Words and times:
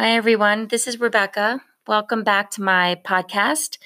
Hi, 0.00 0.12
everyone. 0.12 0.68
This 0.68 0.86
is 0.86 1.00
Rebecca. 1.00 1.60
Welcome 1.88 2.22
back 2.22 2.52
to 2.52 2.62
my 2.62 3.00
podcast, 3.04 3.78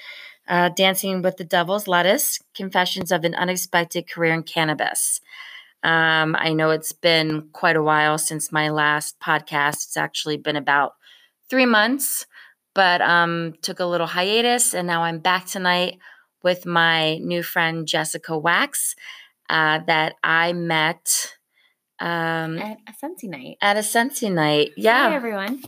uh, 0.47 0.69
Dancing 0.69 1.23
with 1.23 1.37
the 1.37 1.43
Devil's 1.43 1.87
Lettuce 1.87 2.39
Confessions 2.53 3.11
of 3.11 3.23
an 3.23 3.33
Unexpected 3.33 4.07
Career 4.07 4.35
in 4.35 4.43
Cannabis. 4.43 5.21
Um, 5.81 6.35
I 6.37 6.53
know 6.53 6.69
it's 6.69 6.91
been 6.91 7.49
quite 7.51 7.75
a 7.75 7.81
while 7.81 8.19
since 8.19 8.51
my 8.51 8.69
last 8.69 9.19
podcast. 9.19 9.87
It's 9.87 9.97
actually 9.97 10.37
been 10.37 10.55
about 10.55 10.93
three 11.49 11.65
months, 11.65 12.27
but 12.75 13.01
um, 13.01 13.55
took 13.63 13.79
a 13.79 13.85
little 13.85 14.05
hiatus, 14.05 14.75
and 14.75 14.85
now 14.85 15.01
I'm 15.01 15.17
back 15.17 15.47
tonight 15.47 15.97
with 16.43 16.67
my 16.67 17.17
new 17.17 17.41
friend 17.41 17.87
Jessica 17.87 18.37
Wax 18.37 18.95
uh, 19.49 19.79
that 19.87 20.13
I 20.23 20.53
met 20.53 21.33
um, 21.99 22.57
at 22.59 22.77
a 22.87 22.91
Scentsy 22.91 23.29
night. 23.29 23.57
At 23.61 23.77
a 23.77 23.81
Scentsy 23.81 24.31
night, 24.31 24.71
yeah. 24.77 25.09
Hi, 25.09 25.15
everyone. 25.15 25.63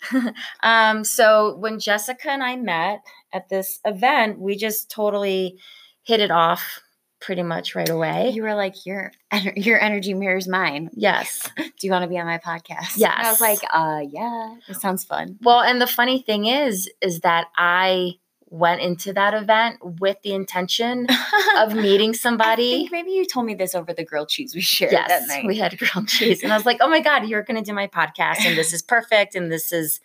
um, 0.62 1.04
so 1.04 1.56
when 1.58 1.78
Jessica 1.78 2.30
and 2.30 2.42
I 2.42 2.56
met 2.56 3.00
at 3.32 3.48
this 3.48 3.80
event, 3.84 4.38
we 4.38 4.56
just 4.56 4.90
totally 4.90 5.58
hit 6.02 6.20
it 6.20 6.30
off 6.30 6.80
pretty 7.20 7.42
much 7.42 7.74
right 7.74 7.88
away. 7.88 8.30
You 8.30 8.42
were 8.42 8.54
like, 8.54 8.86
your 8.86 9.12
your 9.56 9.80
energy 9.80 10.14
mirrors 10.14 10.48
mine. 10.48 10.90
Yes. 10.94 11.50
Do 11.56 11.64
you 11.82 11.90
want 11.90 12.04
to 12.04 12.08
be 12.08 12.18
on 12.18 12.26
my 12.26 12.38
podcast? 12.38 12.96
Yes. 12.96 13.14
And 13.18 13.26
I 13.26 13.30
was 13.30 13.40
like, 13.40 13.58
uh, 13.72 14.00
yeah, 14.08 14.54
it 14.68 14.80
sounds 14.80 15.04
fun. 15.04 15.38
Well, 15.42 15.60
and 15.60 15.80
the 15.80 15.86
funny 15.86 16.22
thing 16.22 16.46
is, 16.46 16.90
is 17.02 17.20
that 17.20 17.48
I 17.56 18.12
went 18.56 18.80
into 18.80 19.12
that 19.12 19.34
event 19.34 19.78
with 20.00 20.20
the 20.22 20.32
intention 20.32 21.06
of 21.58 21.74
meeting 21.74 22.14
somebody. 22.14 22.88
maybe 22.90 23.10
you 23.10 23.26
told 23.26 23.46
me 23.46 23.54
this 23.54 23.74
over 23.74 23.92
the 23.92 24.04
grilled 24.04 24.28
cheese 24.28 24.54
we 24.54 24.60
shared 24.60 24.92
yes, 24.92 25.08
that 25.08 25.28
night. 25.28 25.46
We 25.46 25.56
had 25.56 25.78
grilled 25.78 26.08
cheese. 26.08 26.42
And 26.42 26.52
I 26.52 26.56
was 26.56 26.66
like, 26.66 26.78
oh 26.80 26.88
my 26.88 27.00
God, 27.00 27.26
you're 27.28 27.42
going 27.42 27.62
to 27.62 27.68
do 27.68 27.74
my 27.74 27.86
podcast. 27.86 28.44
And 28.46 28.56
this 28.56 28.72
is 28.72 28.82
perfect. 28.82 29.34
And 29.34 29.52
this 29.52 29.72
is 29.72 30.00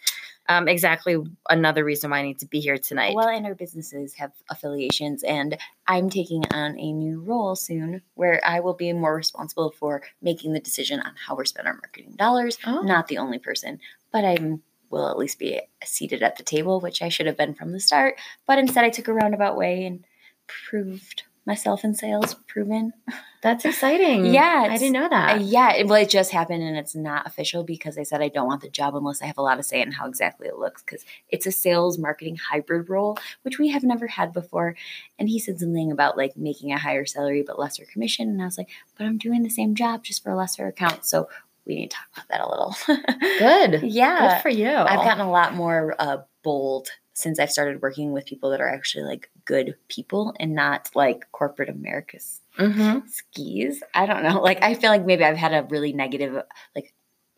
um, 0.49 0.67
exactly 0.67 1.17
another 1.49 1.85
reason 1.85 2.11
why 2.11 2.19
I 2.19 2.23
need 2.23 2.39
to 2.39 2.45
be 2.45 2.59
here 2.59 2.77
tonight. 2.77 3.15
Well, 3.15 3.29
and 3.29 3.45
our 3.45 3.55
businesses 3.55 4.15
have 4.15 4.31
affiliations. 4.49 5.23
And 5.23 5.57
I'm 5.87 6.09
taking 6.09 6.43
on 6.51 6.77
a 6.77 6.91
new 6.91 7.21
role 7.21 7.55
soon 7.55 8.01
where 8.15 8.41
I 8.45 8.59
will 8.59 8.73
be 8.73 8.91
more 8.91 9.15
responsible 9.15 9.71
for 9.71 10.03
making 10.21 10.53
the 10.53 10.59
decision 10.59 10.99
on 10.99 11.13
how 11.25 11.35
we're 11.35 11.45
spending 11.45 11.69
our 11.69 11.75
marketing 11.75 12.15
dollars. 12.17 12.57
Oh. 12.65 12.81
Not 12.81 13.07
the 13.07 13.17
only 13.19 13.39
person, 13.39 13.79
but 14.11 14.25
I'm 14.25 14.61
will 14.91 15.07
at 15.07 15.17
least 15.17 15.39
be 15.39 15.61
seated 15.83 16.21
at 16.23 16.37
the 16.37 16.43
table, 16.43 16.79
which 16.79 17.01
I 17.01 17.09
should 17.09 17.25
have 17.25 17.37
been 17.37 17.53
from 17.53 17.71
the 17.71 17.79
start. 17.79 18.15
But 18.45 18.59
instead, 18.59 18.83
I 18.83 18.89
took 18.89 19.07
a 19.07 19.13
roundabout 19.13 19.57
way 19.57 19.85
and 19.85 20.03
proved 20.47 21.23
myself 21.45 21.83
in 21.83 21.95
sales 21.95 22.35
proven. 22.47 22.93
That's 23.41 23.65
exciting. 23.65 24.27
yeah. 24.27 24.67
I 24.69 24.77
didn't 24.77 24.93
know 24.93 25.09
that. 25.09 25.37
Uh, 25.37 25.43
yeah. 25.43 25.73
It, 25.73 25.87
well, 25.87 25.99
it 25.99 26.09
just 26.09 26.31
happened 26.31 26.61
and 26.61 26.77
it's 26.77 26.93
not 26.93 27.25
official 27.25 27.63
because 27.63 27.97
I 27.97 28.03
said 28.03 28.21
I 28.21 28.27
don't 28.27 28.45
want 28.45 28.61
the 28.61 28.69
job 28.69 28.95
unless 28.95 29.23
I 29.23 29.25
have 29.25 29.39
a 29.39 29.41
lot 29.41 29.57
of 29.57 29.65
say 29.65 29.81
in 29.81 29.91
how 29.91 30.07
exactly 30.07 30.47
it 30.47 30.59
looks 30.59 30.83
because 30.83 31.03
it's 31.29 31.47
a 31.47 31.51
sales 31.51 31.97
marketing 31.97 32.37
hybrid 32.37 32.87
role, 32.87 33.17
which 33.41 33.57
we 33.57 33.69
have 33.69 33.83
never 33.83 34.05
had 34.05 34.31
before. 34.31 34.75
And 35.17 35.27
he 35.27 35.39
said 35.39 35.59
something 35.59 35.91
about 35.91 36.17
like 36.17 36.37
making 36.37 36.71
a 36.71 36.77
higher 36.77 37.07
salary 37.07 37.43
but 37.45 37.57
lesser 37.57 37.85
commission. 37.85 38.29
And 38.29 38.41
I 38.41 38.45
was 38.45 38.59
like, 38.59 38.69
but 38.95 39.07
I'm 39.07 39.17
doing 39.17 39.41
the 39.41 39.49
same 39.49 39.73
job 39.73 40.03
just 40.03 40.21
for 40.21 40.31
a 40.31 40.37
lesser 40.37 40.67
account. 40.67 41.05
So 41.05 41.27
we 41.65 41.75
need 41.75 41.91
to 41.91 41.97
talk 41.97 42.07
about 42.13 42.27
that 42.29 42.41
a 42.41 42.49
little. 42.49 42.75
Good. 43.39 43.91
Yeah. 43.91 44.35
Good 44.35 44.41
for 44.41 44.49
you. 44.49 44.69
I've 44.69 45.03
gotten 45.03 45.25
a 45.25 45.31
lot 45.31 45.53
more 45.53 45.95
uh, 45.99 46.17
bold 46.43 46.89
since 47.13 47.39
I've 47.39 47.51
started 47.51 47.81
working 47.81 48.13
with 48.13 48.25
people 48.25 48.49
that 48.51 48.61
are 48.61 48.69
actually 48.69 49.03
like 49.03 49.29
good 49.45 49.75
people 49.89 50.33
and 50.39 50.53
not 50.53 50.89
like 50.95 51.31
corporate 51.31 51.69
America's 51.69 52.41
mm-hmm. 52.57 53.07
skis. 53.07 53.83
I 53.93 54.05
don't 54.05 54.23
know. 54.23 54.41
Like, 54.41 54.63
I 54.63 54.73
feel 54.73 54.89
like 54.89 55.05
maybe 55.05 55.23
I've 55.23 55.37
had 55.37 55.53
a 55.53 55.67
really 55.69 55.93
negative, 55.93 56.41
like, 56.75 56.93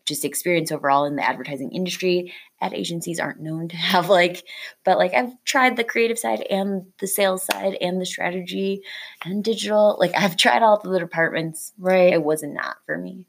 just 0.06 0.24
experience 0.24 0.70
overall 0.70 1.06
in 1.06 1.16
the 1.16 1.26
advertising 1.26 1.72
industry. 1.72 2.32
Ad 2.60 2.74
agencies 2.74 3.18
aren't 3.18 3.40
known 3.40 3.68
to 3.68 3.76
have 3.76 4.10
like, 4.10 4.44
but 4.84 4.98
like 4.98 5.14
I've 5.14 5.32
tried 5.44 5.76
the 5.76 5.84
creative 5.84 6.18
side 6.18 6.42
and 6.50 6.86
the 6.98 7.06
sales 7.06 7.44
side 7.44 7.76
and 7.80 8.00
the 8.00 8.06
strategy 8.06 8.82
and 9.24 9.42
digital. 9.42 9.96
Like 9.98 10.12
I've 10.14 10.36
tried 10.36 10.62
all 10.62 10.78
the 10.78 10.98
departments. 10.98 11.72
Right. 11.78 12.12
It 12.12 12.22
was 12.22 12.42
not 12.42 12.52
not 12.52 12.76
for 12.86 12.98
me. 12.98 13.26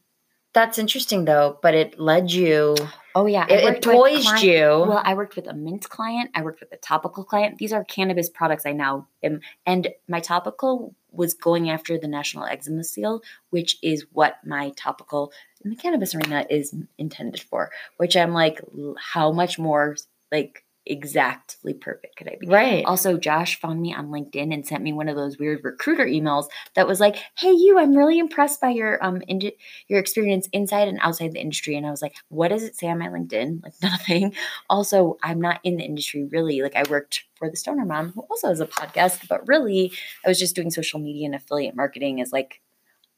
That's 0.56 0.80
interesting 0.80 1.26
though, 1.26 1.60
but 1.62 1.76
it 1.76 2.00
led 2.00 2.32
you. 2.32 2.78
Oh 3.14 3.26
yeah, 3.26 3.46
it, 3.50 3.76
it 3.76 3.84
poised 3.84 4.24
client, 4.24 4.44
you. 4.44 4.62
Well, 4.62 5.02
I 5.04 5.14
worked 5.14 5.36
with 5.36 5.48
a 5.48 5.54
mint 5.54 5.90
client. 5.90 6.32
I 6.34 6.44
worked 6.44 6.62
with 6.62 6.72
a 6.72 6.78
topical 6.78 7.26
client. 7.26 7.58
These 7.58 7.74
are 7.74 7.84
cannabis 7.84 8.30
products 8.30 8.66
I 8.66 8.72
now 8.72 9.10
am, 9.22 9.42
and 9.66 9.90
my 10.08 10.22
topical 10.22 10.96
was 11.12 11.34
going 11.34 11.70
after 11.70 11.98
the 11.98 12.08
National 12.08 12.46
Eczema 12.46 12.86
Seal, 12.86 13.22
which 13.50 13.78
is 13.84 14.06
what 14.14 14.36
my 14.46 14.70
topical 14.78 15.34
in 15.64 15.72
the 15.72 15.76
cannabis 15.76 16.16
arena 16.16 16.46
is 16.50 16.74
intended 16.98 17.42
for. 17.42 17.70
Which 17.98 18.16
I'm 18.16 18.32
like, 18.34 18.62
how 18.98 19.34
much 19.34 19.60
more 19.60 19.98
like 20.32 20.65
exactly 20.86 21.74
perfect 21.74 22.16
could 22.16 22.28
I 22.28 22.38
be? 22.40 22.48
Right. 22.48 22.86
Also, 22.86 23.18
Josh 23.18 23.60
found 23.60 23.82
me 23.82 23.94
on 23.94 24.08
LinkedIn 24.08 24.54
and 24.54 24.66
sent 24.66 24.84
me 24.84 24.94
one 24.94 25.10
of 25.10 25.16
those 25.16 25.38
weird 25.38 25.64
recruiter 25.64 26.06
emails 26.06 26.48
that 26.76 26.88
was 26.88 27.00
like, 27.00 27.18
"Hey, 27.38 27.52
you, 27.52 27.80
I'm 27.80 27.96
really 27.96 28.20
impressed 28.20 28.62
by 28.62 28.70
your 28.70 29.04
um 29.04 29.22
ind- 29.28 29.52
your 29.88 30.00
experience 30.00 30.48
inside 30.52 30.88
and 30.88 31.00
outside 31.02 31.34
the 31.34 31.42
industry." 31.42 31.76
And 31.76 31.86
I 31.86 31.92
was 31.92 32.02
like, 32.02 32.16
"What 32.30 32.50
does 32.50 32.64
it 32.64 32.76
say 32.76 32.88
on 32.88 33.00
my 33.00 33.08
LinkedIn? 33.08 33.62
Like 33.64 33.74
nothing." 33.82 34.34
Also, 34.70 35.18
I'm 35.24 35.42
not 35.42 35.60
in 35.64 35.78
the 35.78 35.84
industry 35.84 36.26
really. 36.26 36.62
Like 36.62 36.76
I 36.76 36.84
worked 36.90 37.24
for 37.36 37.50
the 37.50 37.58
Stoner 37.58 37.86
Mom, 37.86 38.12
who 38.12 38.22
also 38.30 38.50
has 38.50 38.60
a 38.60 38.68
podcast, 38.68 39.28
but 39.28 39.48
really, 39.48 39.92
I 40.24 40.30
was 40.30 40.40
just 40.40 40.56
doing 40.56 40.72
social 40.72 41.00
media 41.00 41.26
and 41.26 41.36
affiliate 41.36 41.76
marketing 41.76 42.22
as 42.22 42.32
like 42.32 42.62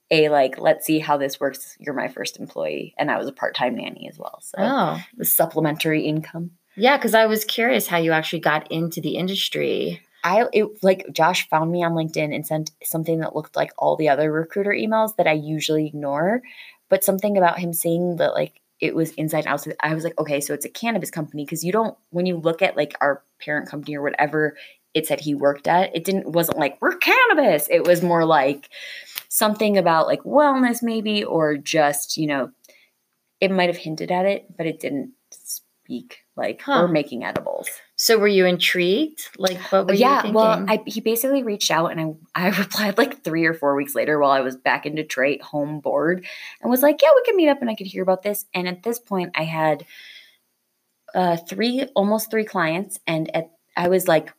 a 0.10 0.30
like 0.30 0.58
let's 0.58 0.86
see 0.86 1.00
how 1.00 1.18
this 1.18 1.40
works 1.40 1.76
you're 1.80 1.94
my 1.94 2.08
first 2.08 2.40
employee 2.40 2.94
and 2.98 3.12
i 3.12 3.18
was 3.18 3.28
a 3.28 3.34
part-time 3.34 3.76
nanny 3.76 4.08
as 4.10 4.18
well 4.18 4.40
so 4.42 4.58
oh. 4.58 4.96
it 4.96 5.20
was 5.20 5.36
supplementary 5.36 6.06
income 6.06 6.52
yeah, 6.78 6.96
because 6.96 7.16
I 7.16 7.26
was 7.26 7.44
curious 7.44 7.88
how 7.88 7.98
you 7.98 8.12
actually 8.12 8.40
got 8.40 8.72
into 8.72 9.02
the 9.02 9.18
industry. 9.18 10.00
I 10.24 10.46
it 10.54 10.68
like 10.84 11.08
Josh 11.12 11.50
found 11.50 11.72
me 11.72 11.84
on 11.84 11.94
LinkedIn 11.94 12.34
and 12.34 12.46
sent 12.46 12.72
something 12.84 13.20
that 13.20 13.36
looked 13.36 13.56
like 13.56 13.72
all 13.80 13.96
the 13.96 14.10
other 14.10 14.32
recruiter 14.32 14.70
emails 14.70 15.16
that 15.16 15.28
I 15.28 15.34
usually 15.34 15.88
ignore, 15.88 16.44
but 16.88 17.04
something 17.04 17.36
about 17.36 17.60
him 17.60 17.74
saying 17.74 18.18
that 18.18 18.34
like 18.34 18.62
it 18.80 18.96
was 18.96 19.12
inside 19.14 19.40
and 19.40 19.48
outside. 19.48 19.76
I 19.82 19.96
was 19.96 20.04
like, 20.04 20.20
okay, 20.20 20.40
so 20.40 20.54
it's 20.54 20.66
a 20.66 20.70
cannabis 20.70 21.10
company 21.10 21.46
because 21.46 21.64
you 21.64 21.72
don't 21.72 21.98
when 22.12 22.28
you 22.28 22.38
look 22.38 22.62
at 22.62 22.78
like 22.78 22.96
our 23.02 23.24
parent 23.40 23.68
company 23.70 23.98
or 23.98 24.04
whatever 24.04 24.56
it 24.94 25.08
said 25.08 25.20
he 25.20 25.34
worked 25.34 25.68
at, 25.68 25.96
it 25.96 26.04
didn't 26.04 26.32
wasn't 26.32 26.60
like 26.60 26.78
we're 26.80 26.96
cannabis. 26.98 27.68
It 27.72 27.88
was 27.88 28.04
more 28.04 28.24
like 28.24 28.70
something 29.30 29.80
about 29.80 30.06
like 30.06 30.22
wellness 30.24 30.84
maybe 30.84 31.24
or 31.24 31.58
just 31.58 32.18
you 32.18 32.28
know 32.28 32.52
it 33.42 33.50
might 33.50 33.70
have 33.70 33.78
hinted 33.78 34.12
at 34.12 34.26
it, 34.26 34.46
but 34.56 34.68
it 34.68 34.80
didn't 34.80 35.14
speak 35.32 36.20
like 36.38 36.62
huh. 36.62 36.84
or 36.84 36.88
making 36.88 37.24
edibles. 37.24 37.68
So 37.96 38.18
were 38.18 38.28
you 38.28 38.46
intrigued? 38.46 39.30
Like 39.38 39.58
what 39.72 39.88
were 39.88 39.94
yeah, 39.94 40.22
you 40.22 40.30
Yeah, 40.30 40.34
well, 40.34 40.66
I, 40.68 40.84
he 40.86 41.02
basically 41.02 41.44
reached 41.44 41.72
out 41.72 41.88
and 41.88 42.18
I, 42.36 42.48
I 42.48 42.50
replied 42.58 42.98
like 42.98 43.24
three 43.24 43.46
or 43.46 43.54
four 43.54 43.76
weeks 43.76 43.96
later 43.96 44.20
while 44.20 44.32
I 44.32 44.42
was 44.42 44.56
back 44.56 44.86
in 44.86 44.96
Detroit, 44.96 45.42
home 45.42 45.80
bored, 45.80 46.26
and 46.62 46.70
was 46.70 46.82
like, 46.82 47.02
yeah, 47.02 47.10
we 47.16 47.24
can 47.24 47.36
meet 47.36 47.50
up 47.50 47.62
and 47.62 47.70
I 47.70 47.76
could 47.76 47.88
hear 47.88 48.04
about 48.04 48.22
this. 48.22 48.46
And 48.54 48.68
at 48.68 48.84
this 48.84 49.00
point, 49.00 49.32
I 49.36 49.44
had 49.44 49.86
uh, 51.16 51.38
three, 51.38 51.84
almost 51.96 52.30
three 52.30 52.46
clients, 52.46 53.00
and 53.08 53.36
at 53.36 53.52
I 53.76 53.88
was 53.90 54.08
like 54.08 54.34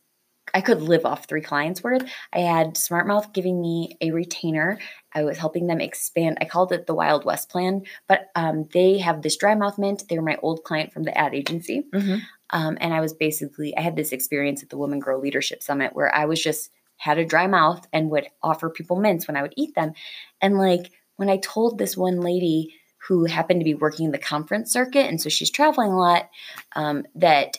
I 0.54 0.60
could 0.60 0.82
live 0.82 1.04
off 1.04 1.26
three 1.26 1.40
clients 1.40 1.82
worth. 1.82 2.08
I 2.32 2.40
had 2.40 2.76
Smart 2.76 3.06
Mouth 3.06 3.32
giving 3.32 3.60
me 3.60 3.96
a 4.00 4.10
retainer. 4.10 4.78
I 5.18 5.24
was 5.24 5.38
helping 5.38 5.66
them 5.66 5.80
expand. 5.80 6.38
I 6.40 6.44
called 6.44 6.72
it 6.72 6.86
the 6.86 6.94
Wild 6.94 7.24
West 7.24 7.48
plan, 7.50 7.82
but 8.06 8.30
um, 8.34 8.68
they 8.72 8.98
have 8.98 9.22
this 9.22 9.36
dry 9.36 9.54
mouth 9.54 9.78
mint. 9.78 10.04
They 10.08 10.16
were 10.16 10.24
my 10.24 10.38
old 10.42 10.64
client 10.64 10.92
from 10.92 11.02
the 11.02 11.16
ad 11.16 11.34
agency. 11.34 11.84
Mm-hmm. 11.92 12.18
Um, 12.50 12.78
and 12.80 12.94
I 12.94 13.00
was 13.00 13.12
basically, 13.12 13.76
I 13.76 13.80
had 13.80 13.96
this 13.96 14.12
experience 14.12 14.62
at 14.62 14.70
the 14.70 14.78
Women 14.78 15.00
Grow 15.00 15.18
Leadership 15.18 15.62
Summit 15.62 15.94
where 15.94 16.14
I 16.14 16.24
was 16.24 16.42
just 16.42 16.70
had 16.96 17.18
a 17.18 17.24
dry 17.24 17.46
mouth 17.46 17.86
and 17.92 18.10
would 18.10 18.28
offer 18.42 18.70
people 18.70 18.98
mints 18.98 19.28
when 19.28 19.36
I 19.36 19.42
would 19.42 19.54
eat 19.56 19.74
them. 19.74 19.92
And 20.40 20.58
like 20.58 20.90
when 21.16 21.28
I 21.28 21.36
told 21.38 21.78
this 21.78 21.96
one 21.96 22.20
lady 22.20 22.74
who 23.08 23.24
happened 23.24 23.60
to 23.60 23.64
be 23.64 23.74
working 23.74 24.06
in 24.06 24.12
the 24.12 24.18
conference 24.18 24.72
circuit, 24.72 25.06
and 25.06 25.20
so 25.20 25.28
she's 25.28 25.50
traveling 25.50 25.92
a 25.92 25.98
lot, 25.98 26.28
um, 26.74 27.06
that 27.14 27.58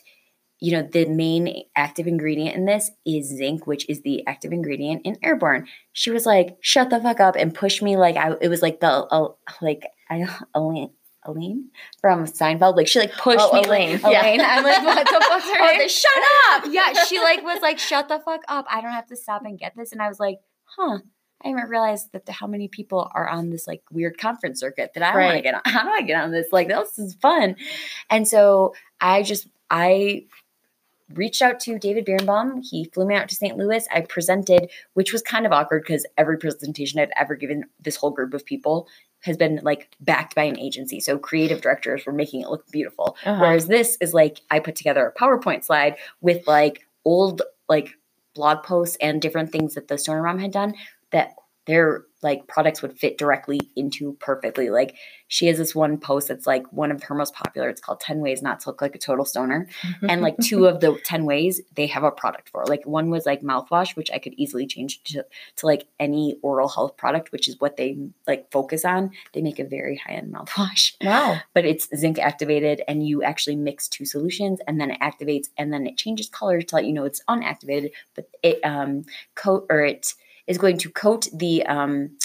you 0.60 0.74
know, 0.74 0.82
the 0.82 1.06
main 1.06 1.64
active 1.76 2.06
ingredient 2.06 2.56
in 2.56 2.66
this 2.66 2.92
is 3.06 3.28
zinc, 3.30 3.66
which 3.66 3.90
is 3.90 4.02
the 4.02 4.26
active 4.28 4.52
ingredient 4.52 5.02
in 5.06 5.18
Airborne. 5.24 5.68
She 5.94 6.12
was 6.12 6.26
like, 6.26 6.58
"Shut 6.62 6.90
the 6.90 7.00
fuck 7.00 7.20
up!" 7.20 7.36
and 7.36 7.54
push 7.54 7.82
me 7.82 7.98
like 7.98 8.18
I. 8.18 8.34
It 8.42 8.50
was 8.50 8.62
like 8.62 8.80
the 8.80 8.88
uh, 8.88 9.30
like 9.62 9.88
I 10.10 10.28
Elaine. 10.54 10.92
Elaine 11.26 11.70
from 12.00 12.24
Seinfeld, 12.26 12.78
like 12.78 12.88
she 12.88 13.00
like 13.00 13.12
pushed 13.12 13.40
oh, 13.42 13.54
me, 13.54 13.64
Elaine. 13.64 14.02
Like, 14.02 14.04
Elaine. 14.04 14.42
I'm 14.42 14.64
like, 14.64 14.84
what 14.84 15.06
the 15.06 15.26
fuck's 15.28 15.46
her 15.54 15.58
oh, 15.60 15.78
name? 15.78 15.90
Shut 15.90 16.12
up! 16.52 16.64
Yeah, 16.72 17.04
she 17.06 17.20
like 17.20 17.44
was 17.44 17.62
like, 17.62 17.78
shut 17.78 18.08
the 18.08 18.20
fuck 18.20 18.42
up. 18.48 18.66
I 18.70 18.80
don't 18.82 18.92
have 18.92 19.08
to 19.08 19.18
stop 19.18 19.44
and 19.44 19.60
get 19.60 19.76
this. 19.76 19.92
And 19.92 20.02
I 20.02 20.08
was 20.08 20.20
like, 20.20 20.40
huh. 20.64 21.00
I 21.44 21.50
didn't 21.50 21.70
realize 21.70 22.10
that 22.10 22.26
the, 22.26 22.34
how 22.34 22.48
many 22.48 22.68
people 22.68 23.10
are 23.14 23.28
on 23.28 23.50
this 23.50 23.66
like 23.66 23.82
weird 23.92 24.18
conference 24.18 24.60
circuit 24.60 24.92
that 24.94 25.04
I 25.04 25.16
right. 25.16 25.26
want 25.26 25.38
to 25.38 25.42
get 25.42 25.56
on. 25.56 25.62
How 25.66 25.84
do 25.84 25.90
I 25.90 26.02
get 26.02 26.22
on 26.22 26.32
this? 26.32 26.48
Like 26.52 26.68
this 26.68 27.00
is 27.00 27.16
fun. 27.16 27.56
And 28.10 28.28
so 28.28 28.74
I 29.00 29.24
just 29.24 29.48
I 29.70 30.26
reached 31.14 31.42
out 31.42 31.60
to 31.62 31.80
David 31.80 32.06
Birnbaum. 32.06 32.62
He 32.62 32.86
flew 32.86 33.06
me 33.06 33.16
out 33.16 33.30
to 33.30 33.36
St. 33.36 33.58
Louis. 33.58 33.86
I 33.92 34.02
presented, 34.02 34.70
which 34.94 35.12
was 35.12 35.22
kind 35.22 35.46
of 35.46 35.52
awkward 35.52 35.84
because 35.84 36.06
every 36.18 36.38
presentation 36.38 37.00
I've 37.00 37.10
ever 37.18 37.36
given 37.36 37.66
this 37.80 37.96
whole 37.96 38.12
group 38.12 38.34
of 38.34 38.46
people 38.46 38.88
has 39.22 39.36
been 39.36 39.60
like 39.64 39.90
backed 40.00 40.36
by 40.36 40.44
an 40.44 40.60
agency. 40.60 41.00
So 41.00 41.18
creative 41.18 41.62
directors 41.62 42.06
were 42.06 42.14
making 42.14 42.42
it 42.42 42.50
look 42.50 42.70
beautiful. 42.72 43.18
Uh-huh. 43.26 43.42
Whereas 43.42 43.68
this 43.68 43.98
is 44.00 44.14
like 44.14 44.42
I 44.50 44.60
put 44.60 44.76
together 44.76 45.06
a 45.06 45.20
PowerPoint 45.20 45.64
slide 45.64 45.96
with 46.22 46.48
like 46.48 46.86
old 47.04 47.42
like 47.68 47.98
blog 48.34 48.64
posts 48.64 48.98
and 49.02 49.22
different 49.22 49.52
things 49.52 49.76
that 49.76 49.88
the 49.88 49.98
Stoner 49.98 50.24
Mom 50.24 50.40
had 50.40 50.52
done 50.52 50.74
that 51.12 51.34
their 51.70 52.06
like 52.24 52.48
products 52.48 52.82
would 52.82 52.98
fit 52.98 53.20
directly 53.20 53.60
into 53.76 54.14
perfectly. 54.14 54.72
Like 54.72 54.96
she 55.28 55.46
has 55.46 55.60
this 55.60 55.76
one 55.76 56.00
post 56.00 56.28
that's 56.28 56.48
like 56.48 56.66
one 56.74 56.92
of 56.92 57.04
her 57.04 57.14
most 57.14 57.36
popular. 57.36 57.70
It's 57.70 57.80
called 57.80 58.00
10 58.00 58.22
Ways 58.22 58.42
Not 58.42 58.60
to 58.62 58.70
Look 58.70 58.82
Like 58.82 58.96
a 58.96 58.98
Total 58.98 59.24
Stoner. 59.24 59.68
and 60.10 60.22
like 60.22 60.36
two 60.40 60.66
of 60.66 60.80
the 60.80 61.00
10 61.06 61.26
ways 61.26 61.62
they 61.76 61.86
have 61.86 62.04
a 62.04 62.10
product 62.10 62.50
for. 62.50 62.66
Like 62.66 62.88
one 62.88 63.12
was 63.12 63.28
like 63.28 63.44
mouthwash, 63.44 63.96
which 63.96 64.10
I 64.12 64.18
could 64.18 64.34
easily 64.36 64.66
change 64.66 65.04
to, 65.04 65.24
to 65.58 65.66
like 65.68 65.86
any 66.00 66.40
oral 66.42 66.70
health 66.70 66.98
product, 66.98 67.32
which 67.32 67.48
is 67.48 67.56
what 67.60 67.78
they 67.78 68.00
like 68.26 68.52
focus 68.52 68.84
on. 68.84 69.12
They 69.34 69.44
make 69.44 69.60
a 69.60 69.64
very 69.64 69.98
high-end 69.98 70.34
mouthwash. 70.34 70.94
wow. 71.04 71.38
But 71.54 71.66
it's 71.66 71.88
zinc 71.96 72.18
activated 72.18 72.82
and 72.88 73.08
you 73.08 73.22
actually 73.22 73.58
mix 73.58 73.88
two 73.88 74.06
solutions 74.06 74.60
and 74.68 74.82
then 74.82 74.90
it 74.90 75.00
activates 75.02 75.50
and 75.56 75.72
then 75.72 75.86
it 75.86 75.98
changes 75.98 76.30
color 76.30 76.64
to 76.64 76.76
let 76.76 76.86
you 76.86 76.94
know 76.94 77.06
it's 77.06 77.22
unactivated, 77.30 77.92
but 78.16 78.28
it 78.42 78.60
um 78.66 79.04
coat 79.36 79.68
or 79.70 79.86
it 79.86 80.16
is 80.50 80.58
going 80.58 80.78
to 80.80 80.90
coat 80.90 81.28
the 81.32 81.66
um, 81.68 82.18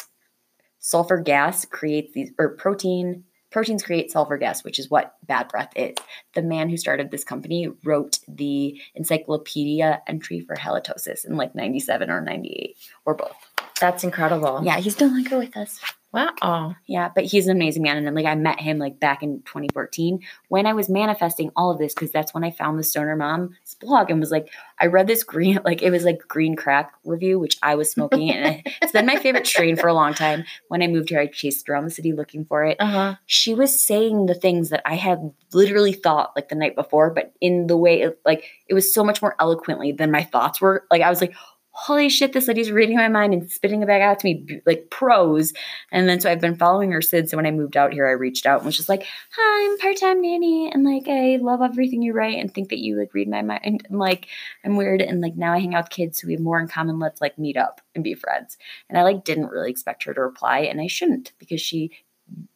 sulfur 0.81 1.21
gas 1.21 1.65
creates 1.65 2.13
these 2.15 2.33
or 2.39 2.57
protein 2.57 3.23
proteins 3.53 3.85
create 3.85 4.11
sulfur 4.11 4.37
gas 4.37 4.65
which 4.65 4.81
is 4.81 4.91
what 4.91 5.15
bad 5.23 5.47
breath 5.49 5.71
is. 5.77 5.95
The 6.35 6.43
man 6.43 6.69
who 6.69 6.77
started 6.77 7.13
this 7.13 7.23
company 7.23 7.69
wrote 7.85 8.19
the 8.27 8.81
encyclopedia 8.97 10.03
entry 10.09 10.41
for 10.41 10.57
halitosis 10.57 11.25
in 11.25 11.37
like 11.37 11.55
97 11.55 12.11
or 12.11 12.21
98 12.21 12.77
or 13.05 13.15
both. 13.15 13.37
That's 13.81 14.03
incredible. 14.03 14.63
yeah 14.65 14.79
he's 14.79 14.99
no 14.99 15.07
longer 15.07 15.39
with 15.39 15.57
us 15.57 15.79
Wow. 16.15 16.77
yeah, 16.87 17.11
but 17.15 17.25
he's 17.25 17.47
an 17.47 17.57
amazing 17.57 17.83
man. 17.83 17.97
And 17.97 18.15
like 18.15 18.27
I 18.27 18.35
met 18.35 18.61
him 18.61 18.79
like 18.79 19.01
back 19.01 19.23
in 19.23 19.43
2014 19.43 20.21
when 20.49 20.67
I 20.67 20.73
was 20.73 20.89
manifesting 20.89 21.51
all 21.57 21.71
of 21.71 21.79
this 21.79 21.93
because 21.93 22.13
that's 22.13 22.33
when 22.33 22.45
I 22.45 22.51
found 22.51 22.79
the 22.79 22.85
Stoner 22.85 23.17
Mom's 23.17 23.75
blog 23.81 24.11
and 24.11 24.21
was 24.21 24.31
like, 24.31 24.49
I 24.79 24.87
read 24.87 25.07
this 25.07 25.25
green, 25.25 25.59
like 25.65 25.83
it 25.83 25.91
was 25.91 26.05
like 26.05 26.21
green 26.29 26.55
crack 26.57 26.93
review, 27.05 27.39
which 27.39 27.59
I 27.63 27.75
was 27.75 27.91
smoking. 27.91 28.31
and 28.31 28.63
it's 28.81 28.93
been 28.93 29.07
my 29.07 29.17
favorite 29.17 29.47
strain 29.47 29.77
for 29.77 29.89
a 29.89 29.95
long 29.95 30.15
time. 30.15 30.45
When 30.69 30.83
I 30.83 30.87
moved 30.87 31.11
here, 31.11 31.21
I 31.21 31.27
chased 31.27 31.69
around 31.69 31.85
the 31.85 31.91
city 31.91 32.13
looking 32.13 32.45
for 32.45 32.65
it. 32.65 32.77
Uh 32.81 32.87
huh. 32.87 33.15
She 33.27 33.55
was 33.55 33.79
saying 33.79 34.27
the 34.27 34.35
things 34.35 34.71
that 34.71 34.83
I 34.85 34.95
had 34.95 35.33
literally 35.53 35.93
thought 35.93 36.33
like 36.37 36.49
the 36.49 36.55
night 36.55 36.77
before, 36.77 37.11
but 37.11 37.33
in 37.41 37.67
the 37.67 37.77
way 37.77 38.03
it, 38.03 38.21
like 38.25 38.45
it 38.69 38.75
was 38.75 38.93
so 38.93 39.03
much 39.03 39.21
more 39.21 39.35
eloquently 39.41 39.93
than 39.93 40.11
my 40.11 40.23
thoughts 40.23 40.61
were. 40.61 40.85
Like 40.91 41.03
I 41.03 41.11
was 41.11 41.21
like, 41.21 41.35
holy 41.77 42.09
shit, 42.09 42.33
this 42.33 42.47
lady's 42.47 42.71
reading 42.71 42.97
my 42.97 43.09
mind 43.09 43.35
and 43.35 43.51
spitting 43.51 43.83
it 43.83 43.87
back 43.87 44.01
out 44.01 44.21
to 44.21 44.25
me 44.25 44.61
like 44.65 44.91
prose. 44.91 45.53
And 45.91 46.09
then 46.09 46.21
so 46.21 46.31
I've 46.31 46.41
been 46.41 46.57
following 46.57 46.93
her 46.93 47.03
since. 47.03 47.33
So 47.33 47.37
when 47.37 47.47
I 47.47 47.51
moved 47.51 47.77
out 47.77 47.93
here, 47.93 48.07
I 48.07 48.13
reached 48.13 48.47
out 48.47 48.59
and 48.59 48.67
was 48.67 48.77
just 48.77 48.89
like, 48.89 49.05
hi, 49.33 49.71
I'm 49.71 49.79
part-time 49.79 50.23
nanny. 50.23 50.71
And 50.73 50.85
like, 50.85 51.09
I 51.09 51.37
love 51.43 51.63
everything 51.63 52.01
you 52.01 52.13
write 52.13 52.39
and 52.39 52.55
think 52.55 52.69
that 52.69 52.79
you 52.79 52.97
like 52.97 53.13
read 53.13 53.29
my 53.29 53.43
mind. 53.43 53.85
And 53.91 53.99
like, 53.99 54.29
I'm 54.65 54.77
weird. 54.77 55.03
And 55.03 55.21
like 55.21 55.35
now 55.35 55.53
I 55.53 55.59
hang 55.59 55.75
out 55.75 55.87
with 55.87 55.91
kids 55.91 56.21
so 56.21 56.29
we 56.29 56.35
have 56.35 56.43
more 56.43 56.61
in 56.61 56.69
common. 56.69 57.01
Let's 57.01 57.21
like 57.21 57.39
meet 57.39 57.57
up 57.57 57.81
and 57.97 58.05
be 58.05 58.15
friends. 58.15 58.57
And 58.89 58.97
I 58.97 59.03
like 59.03 59.25
didn't 59.25 59.51
really 59.51 59.71
expect 59.71 60.05
her 60.05 60.15
to 60.15 60.21
reply. 60.21 60.61
And 60.61 60.81
I 60.81 60.87
shouldn't 60.87 61.33
because 61.41 61.61
she 61.61 61.91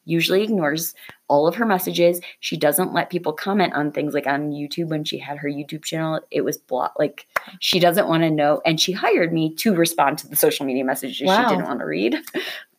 usually 0.05 0.41
ignores 0.43 0.95
all 1.27 1.47
of 1.47 1.55
her 1.55 1.65
messages. 1.65 2.19
She 2.39 2.57
doesn't 2.57 2.93
let 2.93 3.09
people 3.11 3.31
comment 3.33 3.73
on 3.75 3.91
things 3.91 4.13
like 4.13 4.25
on 4.25 4.49
YouTube 4.51 4.87
when 4.87 5.03
she 5.03 5.19
had 5.19 5.37
her 5.37 5.47
YouTube 5.47 5.83
channel. 5.83 6.19
It 6.31 6.41
was 6.41 6.57
blocked. 6.57 6.97
Like 6.97 7.27
she 7.59 7.79
doesn't 7.79 8.07
want 8.07 8.23
to 8.23 8.31
know. 8.31 8.61
And 8.65 8.79
she 8.81 8.91
hired 8.91 9.31
me 9.31 9.53
to 9.55 9.75
respond 9.75 10.17
to 10.19 10.27
the 10.27 10.35
social 10.35 10.65
media 10.65 10.83
messages 10.83 11.27
Wow. 11.27 11.43
she 11.47 11.55
didn't 11.55 11.67
want 11.67 11.79
to 11.79 11.85
read. 11.85 12.15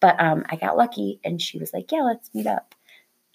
But 0.01 0.21
um, 0.21 0.45
I 0.49 0.57
got 0.57 0.77
lucky 0.77 1.21
and 1.25 1.41
she 1.41 1.59
was 1.59 1.73
like, 1.73 1.93
yeah, 1.93 2.01
let's 2.03 2.35
meet 2.35 2.47
up. 2.47 2.75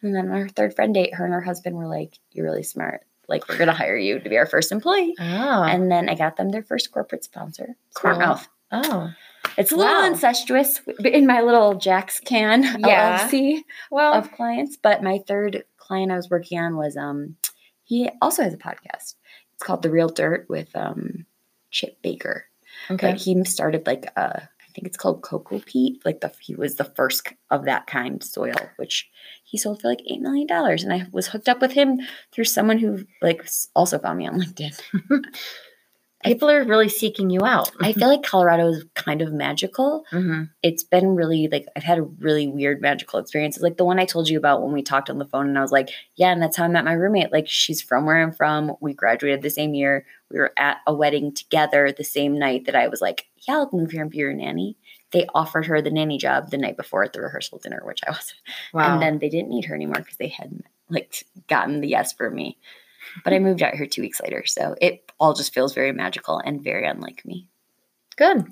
And 0.02 0.14
then 0.14 0.30
our 0.32 0.50
third 0.50 0.76
friend 0.76 0.94
date, 0.94 1.14
her 1.16 1.24
and 1.24 1.34
her 1.34 1.42
husband 1.42 1.76
were 1.78 1.88
like, 1.88 2.20
you're 2.32 2.46
really 2.46 2.64
smart. 2.64 3.02
Like 3.28 3.48
we're 3.48 3.58
going 3.58 3.68
to 3.70 3.74
hire 3.74 3.98
you 3.98 4.20
to 4.20 4.30
be 4.30 4.38
our 4.38 4.46
first 4.46 4.72
employee. 4.72 5.16
Oh. 5.20 5.64
And 5.64 5.90
then 5.92 6.10
I 6.10 6.16
got 6.16 6.36
them 6.38 6.50
their 6.50 6.62
first 6.64 6.92
corporate 6.92 7.24
sponsor, 7.24 7.76
Smart 7.98 8.18
Cool. 8.18 8.26
Mouth. 8.28 8.48
oh. 8.72 9.10
It's 9.58 9.72
a 9.72 9.76
little 9.76 9.94
Wow. 10.02 10.08
incestuous 10.08 10.82
in 11.04 11.26
my 11.28 11.42
little 11.42 11.76
Jack's 11.76 12.20
Can 12.20 12.64
Yeah. 12.64 13.28
LLC 13.28 13.64
Well. 13.92 14.14
of 14.14 14.32
clients. 14.32 14.78
But 14.78 15.04
my 15.04 15.20
third 15.28 15.64
client 15.78 16.12
I 16.12 16.16
was 16.16 16.30
working 16.30 16.60
on 16.60 16.76
was 16.78 16.98
um 16.98 17.36
he 17.84 18.10
also 18.22 18.44
has 18.44 18.54
a 18.54 18.58
podcast. 18.58 19.16
It's 19.54 19.64
called 19.64 19.82
The 19.84 19.92
Real 19.92 20.10
Dirt 20.10 20.48
with 20.50 20.76
um 20.76 21.26
Chip 21.72 22.02
Baker. 22.02 22.46
okay. 22.90 23.12
But 23.12 23.22
he 23.22 23.44
started 23.46 23.86
like 23.88 24.12
uh 24.18 24.40
I 24.42 24.78
think 24.78 24.88
it's 24.88 24.98
called 24.98 25.22
Cocoa 25.22 25.60
Peat. 25.60 26.04
Like 26.06 26.20
the 26.20 26.32
he 26.42 26.54
was 26.56 26.76
the 26.76 26.84
first 26.84 27.30
of 27.50 27.64
that 27.66 27.88
kind 27.88 28.22
soil, 28.22 28.56
which 28.76 29.10
he 29.46 29.58
sold 29.58 29.82
for 29.82 29.88
like 29.88 30.02
eight 30.10 30.20
million 30.22 30.48
dollars. 30.48 30.84
And 30.84 30.92
I 30.92 31.06
was 31.14 31.28
hooked 31.28 31.48
up 31.48 31.62
with 31.62 31.72
him 31.72 32.02
through 32.34 32.44
someone 32.46 32.80
who 32.80 33.06
like 33.22 33.48
also 33.74 33.98
found 34.00 34.18
me 34.18 34.28
on 34.28 34.42
LinkedIn. 34.42 34.78
People 36.26 36.50
are 36.50 36.64
really 36.64 36.90
seeking 36.90 37.30
you 37.30 37.46
out. 37.46 37.72
I 37.80 37.94
feel 37.94 38.08
like 38.08 38.24
Colorado 38.24 38.70
is 38.70 38.86
kind 38.96 39.22
of 39.22 39.32
magical. 39.32 40.06
hmm 40.10 40.44
it's 40.64 40.84
been 40.84 41.16
really 41.16 41.48
like 41.52 41.68
I've 41.76 41.84
had 41.84 42.00
a 42.00 42.04
really 42.04 42.48
weird 42.48 42.82
magical 42.82 43.20
experiences. 43.20 43.62
Like 43.62 43.78
the 43.78 43.86
one 43.86 44.00
I 44.00 44.06
told 44.06 44.28
you 44.28 44.38
about 44.38 44.64
when 44.64 44.74
we 44.74 44.82
talked 44.82 45.10
on 45.10 45.20
the 45.20 45.26
phone, 45.26 45.48
and 45.48 45.58
I 45.58 45.62
was 45.62 45.72
like, 45.72 45.90
yeah, 46.16 46.32
and 46.32 46.42
that's 46.42 46.58
how 46.58 46.64
I 46.64 46.68
met 46.68 46.86
my 46.86 46.94
roommate. 46.94 47.32
Like 47.32 47.48
she's 47.48 47.82
from 47.82 48.06
where 48.06 48.22
I'm 48.22 48.32
from. 48.32 48.74
We 48.82 48.94
graduated 48.94 49.42
the 49.44 49.50
same 49.50 49.74
year. 49.76 50.06
We 50.32 50.40
were 50.40 50.54
at 50.58 50.78
a 50.88 50.94
wedding 50.94 51.34
together 51.34 51.92
the 51.92 52.04
same 52.04 52.40
night 52.40 52.66
that 52.66 52.76
I 52.76 52.88
was 52.88 53.00
like, 53.00 53.28
yeah, 53.48 53.56
I'll 53.56 53.70
move 53.72 53.92
here 53.92 54.02
and 54.02 54.10
be 54.10 54.18
your 54.18 54.34
nanny. 54.34 54.76
They 55.12 55.28
offered 55.36 55.68
her 55.68 55.82
the 55.82 55.92
nanny 55.92 56.18
job 56.18 56.50
the 56.50 56.58
night 56.58 56.78
before 56.78 57.04
at 57.04 57.14
the 57.14 57.22
rehearsal 57.22 57.60
dinner, 57.60 57.82
which 57.86 58.02
I 58.08 58.12
was. 58.12 58.34
Wow. 58.74 58.94
And 58.94 59.02
then 59.02 59.20
they 59.20 59.30
didn't 59.30 59.50
need 59.50 59.66
her 59.66 59.76
anymore 59.76 60.00
because 60.00 60.18
they 60.18 60.30
had 60.30 60.62
like 60.90 61.24
gotten 61.48 61.82
the 61.82 61.88
yes 61.88 62.12
for 62.12 62.30
me. 62.30 62.58
But 63.24 63.34
I 63.34 63.40
moved 63.40 63.62
out 63.62 63.76
here 63.76 63.88
two 63.88 64.02
weeks 64.02 64.22
later, 64.22 64.44
so 64.46 64.76
it 64.82 65.12
all 65.20 65.34
just 65.34 65.54
feels 65.54 65.74
very 65.74 65.92
magical 65.92 66.40
and 66.40 66.64
very 66.64 66.88
unlike 66.88 67.26
me. 67.26 67.48
Good. 68.16 68.46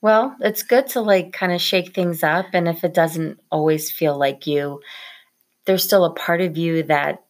Well, 0.00 0.36
it's 0.40 0.62
good 0.62 0.86
to 0.88 1.00
like 1.00 1.32
kind 1.32 1.52
of 1.52 1.60
shake 1.60 1.94
things 1.94 2.22
up. 2.22 2.46
And 2.52 2.68
if 2.68 2.84
it 2.84 2.92
doesn't 2.94 3.40
always 3.50 3.90
feel 3.90 4.18
like 4.18 4.46
you, 4.46 4.80
there's 5.64 5.84
still 5.84 6.04
a 6.04 6.14
part 6.14 6.40
of 6.40 6.58
you 6.58 6.82
that 6.84 7.24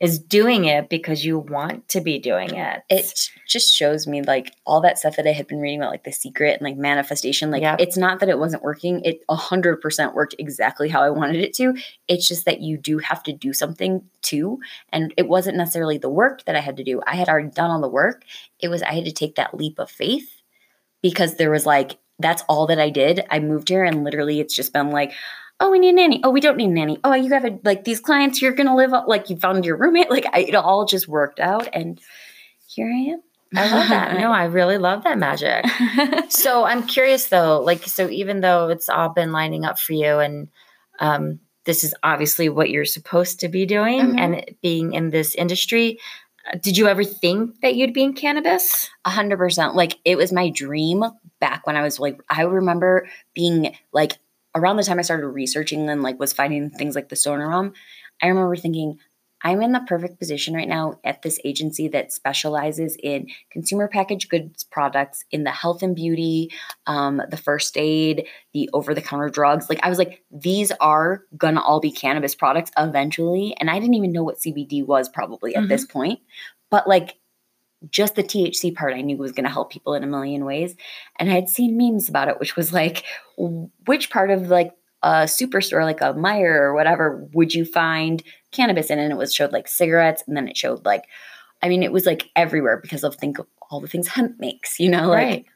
is 0.00 0.18
doing 0.18 0.64
it 0.64 0.88
because 0.88 1.24
you 1.24 1.38
want 1.38 1.88
to 1.88 2.00
be 2.00 2.18
doing 2.18 2.52
it. 2.54 2.82
it 2.90 3.30
just 3.48 3.72
shows 3.72 4.06
me 4.06 4.22
like 4.22 4.52
all 4.66 4.80
that 4.80 4.98
stuff 4.98 5.16
that 5.16 5.26
I 5.26 5.32
had 5.32 5.46
been 5.46 5.60
reading 5.60 5.80
about, 5.80 5.92
like 5.92 6.04
the 6.04 6.12
secret 6.12 6.54
and 6.54 6.62
like 6.62 6.76
manifestation. 6.76 7.50
Like 7.50 7.62
Yep. 7.62 7.80
it's 7.80 7.96
not 7.96 8.18
that 8.20 8.28
it 8.28 8.38
wasn't 8.38 8.64
working; 8.64 9.00
it 9.04 9.20
a 9.28 9.36
hundred 9.36 9.80
percent 9.80 10.14
worked 10.14 10.34
exactly 10.38 10.88
how 10.88 11.02
I 11.02 11.10
wanted 11.10 11.36
it 11.36 11.54
to. 11.54 11.74
It's 12.08 12.26
just 12.26 12.44
that 12.44 12.60
you 12.60 12.76
do 12.76 12.98
have 12.98 13.22
to 13.22 13.32
do 13.32 13.52
something 13.52 14.02
too, 14.20 14.58
and 14.92 15.14
it 15.16 15.28
wasn't 15.28 15.56
necessarily 15.56 15.96
the 15.98 16.10
work 16.10 16.44
that 16.44 16.56
I 16.56 16.60
had 16.60 16.76
to 16.78 16.84
do. 16.84 17.00
I 17.06 17.14
had 17.14 17.28
already 17.28 17.50
done 17.50 17.70
all 17.70 17.80
the 17.80 17.88
work. 17.88 18.24
It 18.60 18.68
was 18.68 18.82
I 18.82 18.92
had 18.94 19.04
to 19.04 19.12
take 19.12 19.36
that 19.36 19.54
leap 19.54 19.78
of 19.78 19.90
faith 19.90 20.42
because 21.02 21.36
there 21.36 21.50
was 21.52 21.66
like 21.66 21.98
that's 22.18 22.42
all 22.48 22.66
that 22.66 22.80
I 22.80 22.90
did. 22.90 23.24
I 23.30 23.38
moved 23.38 23.68
here, 23.68 23.84
and 23.84 24.02
literally, 24.04 24.40
it's 24.40 24.54
just 24.56 24.72
been 24.72 24.90
like. 24.90 25.12
Oh, 25.60 25.70
we 25.70 25.78
need 25.78 25.90
a 25.90 25.92
nanny. 25.92 26.20
Oh, 26.24 26.30
we 26.30 26.40
don't 26.40 26.56
need 26.56 26.70
a 26.70 26.72
nanny. 26.72 26.98
Oh, 27.04 27.14
you 27.14 27.32
have 27.32 27.44
a, 27.44 27.58
like 27.64 27.84
these 27.84 28.00
clients. 28.00 28.42
You're 28.42 28.52
gonna 28.52 28.74
live 28.76 28.92
up 28.92 29.06
like 29.08 29.30
you 29.30 29.36
found 29.36 29.64
your 29.64 29.76
roommate. 29.76 30.10
Like 30.14 30.26
I, 30.32 30.40
it 30.40 30.54
all 30.54 30.84
just 30.84 31.08
worked 31.08 31.40
out, 31.40 31.68
and 31.72 32.00
here 32.66 32.88
I 32.88 33.12
am. 33.12 33.22
I 33.56 33.70
love 33.70 33.88
that. 33.90 34.18
no, 34.18 34.32
I 34.32 34.44
really 34.44 34.78
love 34.78 35.04
that 35.04 35.16
magic. 35.18 35.64
so 36.30 36.64
I'm 36.64 36.86
curious 36.86 37.28
though, 37.28 37.60
like, 37.60 37.84
so 37.84 38.08
even 38.10 38.40
though 38.40 38.68
it's 38.68 38.88
all 38.88 39.10
been 39.10 39.30
lining 39.32 39.64
up 39.64 39.78
for 39.78 39.92
you 39.92 40.18
and 40.18 40.48
um, 40.98 41.38
this 41.64 41.84
is 41.84 41.94
obviously 42.02 42.48
what 42.48 42.68
you're 42.70 42.84
supposed 42.84 43.38
to 43.40 43.48
be 43.48 43.64
doing 43.64 44.00
Mhm. 44.14 44.18
and 44.18 44.50
being 44.60 44.92
in 44.92 45.10
this 45.10 45.34
industry, 45.36 45.98
uh, 46.52 46.58
did 46.60 46.76
you 46.76 46.88
ever 46.88 47.04
think 47.04 47.60
that 47.60 47.76
you'd 47.76 47.94
be 47.94 48.02
in 48.02 48.12
cannabis? 48.14 48.90
A 49.04 49.10
hundred 49.10 49.36
percent. 49.38 49.76
Like 49.76 49.98
it 50.04 50.16
was 50.16 50.32
my 50.32 50.50
dream 50.50 51.04
back 51.40 51.64
when 51.66 51.76
I 51.76 51.82
was 51.82 52.00
like, 52.00 52.20
I 52.28 52.42
remember 52.42 53.08
being 53.34 53.76
like 53.92 54.18
around 54.54 54.76
the 54.76 54.82
time 54.82 54.98
I 54.98 55.02
started 55.02 55.26
researching 55.28 55.88
and 55.88 56.02
like 56.02 56.18
was 56.18 56.32
finding 56.32 56.70
things 56.70 56.94
like 56.94 57.08
the 57.08 57.16
Stoner 57.16 57.48
Mom. 57.48 57.72
I 58.22 58.28
remember 58.28 58.56
thinking, 58.56 58.98
I'm 59.44 59.60
in 59.60 59.72
the 59.72 59.84
perfect 59.86 60.18
position 60.18 60.54
right 60.54 60.66
now 60.66 60.98
at 61.04 61.20
this 61.20 61.38
agency 61.44 61.86
that 61.88 62.12
specializes 62.12 62.96
in 63.02 63.28
consumer 63.50 63.88
packaged 63.88 64.30
goods 64.30 64.64
products 64.64 65.22
in 65.30 65.44
the 65.44 65.50
health 65.50 65.82
and 65.82 65.94
beauty, 65.94 66.50
um, 66.86 67.20
the 67.28 67.36
first 67.36 67.76
aid, 67.76 68.26
the 68.54 68.70
over 68.72 68.94
the 68.94 69.02
counter 69.02 69.28
drugs. 69.28 69.68
Like, 69.68 69.80
I 69.82 69.90
was 69.90 69.98
like, 69.98 70.24
these 70.30 70.72
are 70.80 71.24
gonna 71.36 71.60
all 71.60 71.78
be 71.78 71.92
cannabis 71.92 72.34
products 72.34 72.70
eventually. 72.78 73.54
And 73.60 73.68
I 73.68 73.78
didn't 73.78 73.94
even 73.94 74.12
know 74.12 74.24
what 74.24 74.38
CBD 74.38 74.84
was 74.84 75.10
probably 75.10 75.54
at 75.54 75.68
this 75.68 75.84
point. 75.84 76.20
But 76.70 76.88
like, 76.88 77.16
just 77.90 78.14
the 78.14 78.22
THC 78.22 78.74
part 78.74 78.94
I 78.94 79.00
knew 79.00 79.16
was 79.16 79.32
going 79.32 79.44
to 79.44 79.50
help 79.50 79.70
people 79.70 79.94
in 79.94 80.04
a 80.04 80.08
million 80.08 80.44
ways. 80.44 80.74
And 81.18 81.30
I 81.30 81.34
had 81.34 81.48
seen 81.48 81.76
memes 81.76 82.08
about 82.08 82.28
it, 82.28 82.40
which 82.40 82.56
was 82.56 82.72
like, 82.72 83.04
which 83.86 84.10
part 84.10 84.30
of 84.30 84.48
like 84.48 84.72
a 85.02 85.24
superstore, 85.24 85.84
like 85.84 86.00
a 86.00 86.14
Meijer 86.14 86.58
or 86.58 86.74
whatever, 86.74 87.28
would 87.34 87.54
you 87.54 87.64
find 87.64 88.22
cannabis 88.50 88.90
in? 88.90 88.98
And 88.98 89.12
it 89.12 89.16
was 89.16 89.34
showed 89.34 89.52
like 89.52 89.68
cigarettes, 89.68 90.24
and 90.26 90.36
then 90.36 90.48
it 90.48 90.56
showed 90.56 90.84
like 90.84 91.04
I 91.64 91.68
mean, 91.68 91.82
it 91.82 91.92
was 91.92 92.04
like 92.04 92.30
everywhere 92.36 92.78
because 92.80 93.04
of 93.04 93.14
think 93.14 93.38
of 93.38 93.46
all 93.70 93.80
the 93.80 93.88
things 93.88 94.08
hemp 94.08 94.38
makes, 94.38 94.78
you 94.78 94.90
know, 94.90 95.08
like 95.08 95.16
right. 95.16 95.46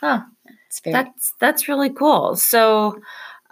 Huh. 0.00 0.22
it's 0.66 0.80
very 0.80 0.92
That's 0.92 1.34
that's 1.38 1.68
really 1.68 1.90
cool. 1.90 2.36
So 2.36 3.00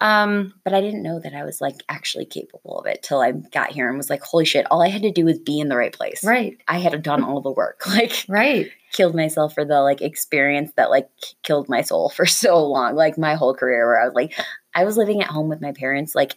um 0.00 0.54
but 0.64 0.72
I 0.74 0.80
didn't 0.80 1.02
know 1.02 1.18
that 1.20 1.34
I 1.34 1.44
was 1.44 1.60
like 1.60 1.76
actually 1.88 2.24
capable 2.26 2.78
of 2.78 2.86
it 2.86 3.02
till 3.02 3.20
I 3.20 3.32
got 3.32 3.72
here 3.72 3.88
and 3.88 3.96
was 3.96 4.10
like, 4.10 4.22
holy 4.22 4.44
shit, 4.44 4.66
all 4.70 4.82
I 4.82 4.88
had 4.88 5.02
to 5.02 5.10
do 5.10 5.24
was 5.24 5.38
be 5.38 5.58
in 5.60 5.68
the 5.68 5.76
right 5.76 5.92
place. 5.92 6.22
right. 6.24 6.56
I 6.68 6.78
had 6.78 7.02
done 7.02 7.22
all 7.24 7.40
the 7.40 7.52
work. 7.52 7.80
Like 7.88 8.24
Right. 8.28 8.70
killed 8.92 9.14
myself 9.14 9.54
for 9.54 9.64
the 9.64 9.80
like 9.82 10.00
experience 10.02 10.70
that 10.76 10.90
like 10.90 11.08
killed 11.42 11.68
my 11.68 11.82
soul 11.82 12.10
for 12.10 12.26
so 12.44 12.64
long. 12.64 12.94
Like 12.94 13.18
my 13.18 13.34
whole 13.34 13.54
career 13.54 13.86
where 13.86 14.00
I 14.00 14.04
was 14.04 14.14
like 14.14 14.34
I 14.74 14.84
was 14.84 14.96
living 14.96 15.20
at 15.22 15.28
home 15.30 15.48
with 15.48 15.60
my 15.60 15.72
parents, 15.72 16.14
like 16.14 16.36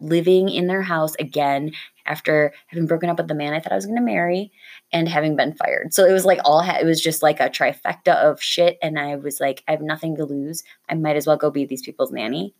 living 0.00 0.48
in 0.48 0.68
their 0.68 0.82
house 0.82 1.14
again 1.18 1.72
after 2.06 2.54
having 2.68 2.86
broken 2.86 3.10
up 3.10 3.18
with 3.18 3.26
the 3.26 3.34
man 3.34 3.52
I 3.52 3.58
thought 3.60 3.72
I 3.72 3.76
was 3.76 3.84
going 3.86 3.98
to 3.98 4.02
marry 4.02 4.52
and 4.92 5.08
having 5.08 5.34
been 5.34 5.54
fired. 5.56 5.92
So 5.92 6.04
it 6.06 6.12
was 6.12 6.24
like 6.24 6.38
all 6.44 6.62
ha- 6.62 6.78
it 6.80 6.84
was 6.86 7.00
just 7.00 7.20
like 7.22 7.40
a 7.40 7.50
trifecta 7.50 8.14
of 8.14 8.40
shit 8.40 8.78
and 8.80 8.96
I 8.98 9.16
was 9.16 9.40
like 9.40 9.64
I 9.66 9.72
have 9.72 9.82
nothing 9.82 10.16
to 10.16 10.24
lose. 10.24 10.62
I 10.88 10.94
might 10.94 11.16
as 11.16 11.26
well 11.26 11.36
go 11.36 11.50
be 11.50 11.64
these 11.66 11.82
people's 11.82 12.12
nanny. 12.12 12.54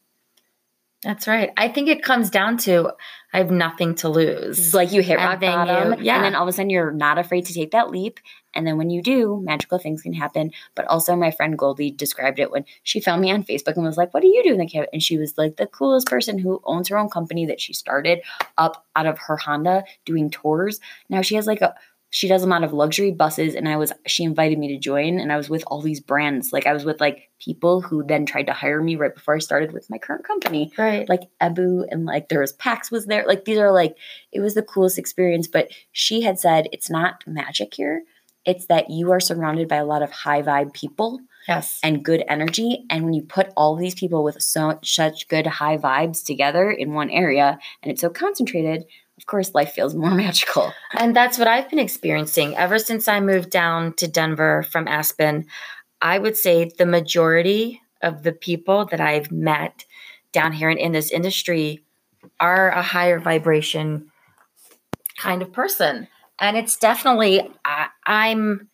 That's 1.05 1.29
right. 1.29 1.51
I 1.57 1.69
think 1.69 1.89
it 1.89 2.03
comes 2.03 2.29
down 2.29 2.57
to 2.59 2.91
I 3.33 3.39
have 3.39 3.53
nothing 3.53 3.95
to 3.97 4.09
lose. 4.09 4.75
Like 4.75 4.91
you 4.91 5.01
hit 5.01 5.17
rock 5.17 5.41
you- 5.41 5.49
bottom, 5.49 6.03
yeah. 6.03 6.17
and 6.17 6.25
then 6.25 6.35
all 6.35 6.43
of 6.43 6.49
a 6.49 6.53
sudden 6.53 6.71
you're 6.71 6.91
not 6.91 7.19
afraid 7.19 7.47
to 7.47 7.55
take 7.55 7.71
that 7.71 7.91
leap. 7.91 8.19
And 8.53 8.67
then 8.67 8.79
when 8.79 8.91
you 8.91 9.01
do, 9.01 9.41
magical 9.45 9.79
things 9.79 10.03
can 10.03 10.13
happen. 10.13 10.51
But 10.75 10.87
also, 10.87 11.15
my 11.15 11.31
friend 11.31 11.57
Goldie 11.57 11.93
described 11.93 12.41
it 12.41 12.51
when 12.51 12.65
she 12.83 12.99
found 12.99 13.23
me 13.23 13.31
on 13.31 13.45
Facebook 13.45 13.77
and 13.77 13.85
was 13.85 13.97
like, 13.97 14.13
"What 14.13 14.23
do 14.23 14.27
you 14.27 14.43
do 14.43 14.53
in 14.53 14.59
the 14.59 14.67
camp?" 14.67 14.89
And 14.93 15.01
she 15.01 15.19
was 15.19 15.39
like, 15.39 15.57
"The 15.57 15.67
coolest 15.67 16.09
person 16.09 16.39
who 16.39 16.61
owns 16.65 16.89
her 16.89 16.99
own 16.99 17.11
company 17.11 17.47
that 17.47 17.61
she 17.61 17.73
started 17.73 18.21
up 18.57 18.85
out 18.97 19.07
of 19.07 19.19
her 19.21 19.37
Honda 19.37 19.85
doing 20.05 20.31
tours. 20.31 20.81
Now 21.09 21.23
she 21.23 21.37
has 21.37 21.47
like 21.47 21.61
a." 21.61 21.75
She 22.11 22.27
does 22.27 22.43
a 22.43 22.47
lot 22.47 22.65
of 22.65 22.73
luxury 22.73 23.13
buses, 23.13 23.55
and 23.55 23.69
I 23.69 23.77
was. 23.77 23.93
She 24.07 24.25
invited 24.25 24.59
me 24.59 24.69
to 24.69 24.79
join, 24.79 25.21
and 25.21 25.31
I 25.31 25.37
was 25.37 25.51
with 25.51 25.63
all 25.67 25.83
these 25.83 26.01
brands. 26.01 26.55
Like 26.55 26.67
I 26.67 26.73
was 26.73 26.87
with 26.87 27.03
like 27.03 27.28
people 27.39 27.81
who 27.81 28.05
then 28.05 28.27
tried 28.27 28.47
to 28.47 28.53
hire 28.53 28.83
me 28.83 28.97
right 28.97 29.15
before 29.15 29.37
I 29.37 29.39
started 29.39 29.73
with 29.73 29.91
my 29.91 29.99
current 29.99 30.25
company 30.25 30.73
right. 30.77 31.09
like 31.09 31.23
Ebu 31.41 31.85
and 31.91 32.05
like 32.05 32.29
there 32.29 32.41
was 32.41 32.53
Pax 32.53 32.91
was 32.91 33.07
there. 33.07 33.25
Like 33.27 33.45
these 33.45 33.59
are 33.59 33.73
like 33.73 33.97
it 34.33 34.41
was 34.41 34.55
the 34.55 34.63
coolest 34.63 34.99
experience. 34.99 35.47
But 35.47 35.71
she 35.93 36.23
had 36.23 36.39
said 36.39 36.69
it's 36.73 36.91
not 36.91 37.25
magic 37.27 37.75
here. 37.75 38.03
It's 38.45 38.67
that 38.67 38.91
you 38.91 39.13
are 39.13 39.21
surrounded 39.21 39.69
by 39.69 39.77
a 39.77 39.85
lot 39.85 40.03
of 40.03 40.11
high 40.11 40.43
vibe 40.43 40.73
people 40.73 41.21
yes. 41.47 41.81
and 41.83 42.05
good 42.05 42.23
energy. 42.29 42.85
And 42.91 43.05
when 43.05 43.15
you 43.15 43.23
put 43.23 43.51
all 43.57 43.77
these 43.77 43.95
people 43.95 44.23
with 44.23 44.41
so 44.41 44.79
such 44.83 45.29
good 45.29 45.47
high 45.47 45.79
vibes 45.79 46.25
together 46.25 46.71
in 46.71 46.93
one 46.93 47.11
area 47.11 47.59
and 47.83 47.91
it's 47.93 48.01
so 48.01 48.11
concentrated, 48.11 48.85
of 49.17 49.27
course 49.27 49.55
life 49.55 49.73
feels 49.73 49.95
more 49.95 50.11
magical. 50.15 50.73
And 50.93 51.17
that's 51.17 51.39
what 51.39 51.49
I've 51.49 51.69
been 51.69 51.79
experiencing 51.79 52.57
ever 52.57 52.79
since 52.79 53.09
I 53.09 53.21
moved 53.21 53.51
down 53.51 53.95
to 53.95 54.07
Denver 54.07 54.63
from 54.71 54.87
Aspen. 54.87 55.47
I 56.01 56.19
would 56.19 56.37
say 56.37 56.71
the 56.79 56.87
majority 56.87 57.81
of 58.03 58.23
the 58.23 58.33
people 58.33 58.85
that 58.87 59.01
I've 59.01 59.33
met 59.33 59.85
down 60.33 60.53
here 60.53 60.71
and 60.71 60.79
in 60.79 60.93
this 60.93 61.11
industry 61.11 61.85
are 62.39 62.71
a 62.71 62.83
higher 62.83 63.19
vibration 63.19 64.11
kind 65.17 65.43
of 65.43 65.53
person. 65.53 66.09
And 66.41 66.57
it's 66.57 66.77
definitely, 66.77 67.51
I, 67.65 67.89
I'm 68.07 68.69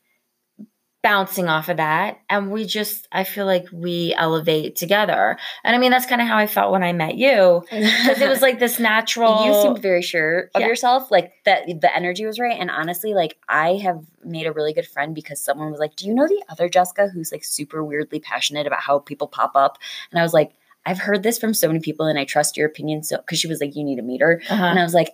bouncing 1.05 1.49
off 1.49 1.69
of 1.69 1.77
that. 1.77 2.19
And 2.31 2.51
we 2.51 2.65
just, 2.65 3.07
I 3.13 3.23
feel 3.25 3.45
like 3.47 3.67
we 3.71 4.15
elevate 4.17 4.75
together. 4.75 5.37
And 5.63 5.77
I 5.77 5.79
mean, 5.79 5.91
that's 5.93 6.07
kind 6.07 6.23
of 6.23 6.27
how 6.27 6.39
I 6.39 6.47
felt 6.49 6.73
when 6.73 6.83
I 6.83 6.93
met 6.95 7.17
you 7.17 7.63
because 7.71 8.21
it 8.23 8.29
was 8.29 8.41
like 8.41 8.59
this 8.59 8.81
natural. 8.81 9.45
You 9.45 9.53
seemed 9.63 9.79
very 9.83 10.01
sure 10.03 10.51
of 10.55 10.63
Yeah. 10.63 10.67
yourself, 10.67 11.11
like 11.11 11.33
that 11.45 11.67
the 11.67 11.95
energy 11.95 12.25
was 12.25 12.41
right. 12.41 12.59
And 12.59 12.71
honestly, 12.71 13.13
like 13.15 13.37
I 13.49 13.75
have 13.75 14.03
made 14.25 14.47
a 14.47 14.53
really 14.53 14.73
good 14.73 14.89
friend 14.89 15.15
because 15.15 15.41
someone 15.41 15.71
was 15.71 15.79
like, 15.79 15.95
Do 15.95 16.07
you 16.07 16.15
know 16.15 16.27
the 16.27 16.43
other 16.49 16.69
Jessica 16.71 17.09
who's 17.09 17.31
like 17.31 17.45
super 17.45 17.85
weirdly 17.85 18.19
passionate 18.19 18.67
about 18.67 18.81
how 18.81 18.99
people 18.99 19.29
pop 19.29 19.53
up? 19.55 19.79
And 20.11 20.19
I 20.19 20.23
was 20.23 20.33
like, 20.33 20.53
I've 20.87 20.99
heard 20.99 21.23
this 21.23 21.39
from 21.39 21.55
so 21.55 21.67
many 21.69 21.81
people 21.81 22.07
and 22.07 22.19
I 22.19 22.25
trust 22.25 22.57
your 22.57 22.67
opinion. 22.67 23.03
So, 23.03 23.19
because 23.19 23.39
she 23.39 23.47
was 23.49 23.61
like, 23.61 23.77
You 23.77 23.85
need 23.85 23.97
to 23.97 24.03
meet 24.03 24.23
her. 24.23 24.41
Uh-huh. 24.49 24.65
And 24.65 24.79
I 24.79 24.83
was 24.83 24.95
like, 24.95 25.11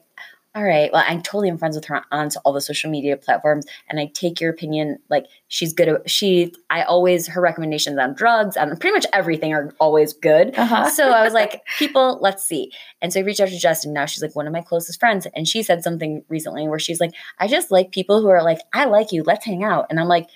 all 0.54 0.64
right. 0.64 0.90
Well, 0.92 1.04
I 1.06 1.14
totally 1.16 1.48
am 1.48 1.58
friends 1.58 1.76
with 1.76 1.84
her 1.84 2.02
on 2.10 2.28
all 2.44 2.52
the 2.52 2.60
social 2.60 2.90
media 2.90 3.16
platforms, 3.16 3.66
and 3.88 4.00
I 4.00 4.06
take 4.12 4.40
your 4.40 4.50
opinion. 4.50 4.98
Like 5.08 5.26
she's 5.46 5.72
good. 5.72 6.02
She, 6.10 6.52
I 6.70 6.82
always 6.82 7.28
her 7.28 7.40
recommendations 7.40 7.98
on 7.98 8.14
drugs, 8.14 8.56
on 8.56 8.68
pretty 8.76 8.92
much 8.94 9.06
everything 9.12 9.52
are 9.54 9.72
always 9.78 10.12
good. 10.12 10.58
Uh-huh. 10.58 10.90
So 10.90 11.10
I 11.10 11.22
was 11.22 11.32
like, 11.34 11.62
people, 11.78 12.18
let's 12.20 12.44
see. 12.44 12.72
And 13.00 13.12
so 13.12 13.20
I 13.20 13.22
reached 13.22 13.38
out 13.40 13.48
to 13.48 13.58
Justin. 13.58 13.92
Now 13.92 14.06
she's 14.06 14.22
like 14.22 14.34
one 14.34 14.48
of 14.48 14.52
my 14.52 14.60
closest 14.62 14.98
friends, 14.98 15.26
and 15.34 15.46
she 15.46 15.62
said 15.62 15.84
something 15.84 16.24
recently 16.28 16.66
where 16.66 16.80
she's 16.80 17.00
like, 17.00 17.12
I 17.38 17.46
just 17.46 17.70
like 17.70 17.92
people 17.92 18.20
who 18.20 18.28
are 18.28 18.42
like, 18.42 18.58
I 18.72 18.86
like 18.86 19.12
you. 19.12 19.22
Let's 19.22 19.44
hang 19.46 19.62
out. 19.62 19.86
And 19.90 20.00
I'm 20.00 20.08
like. 20.08 20.28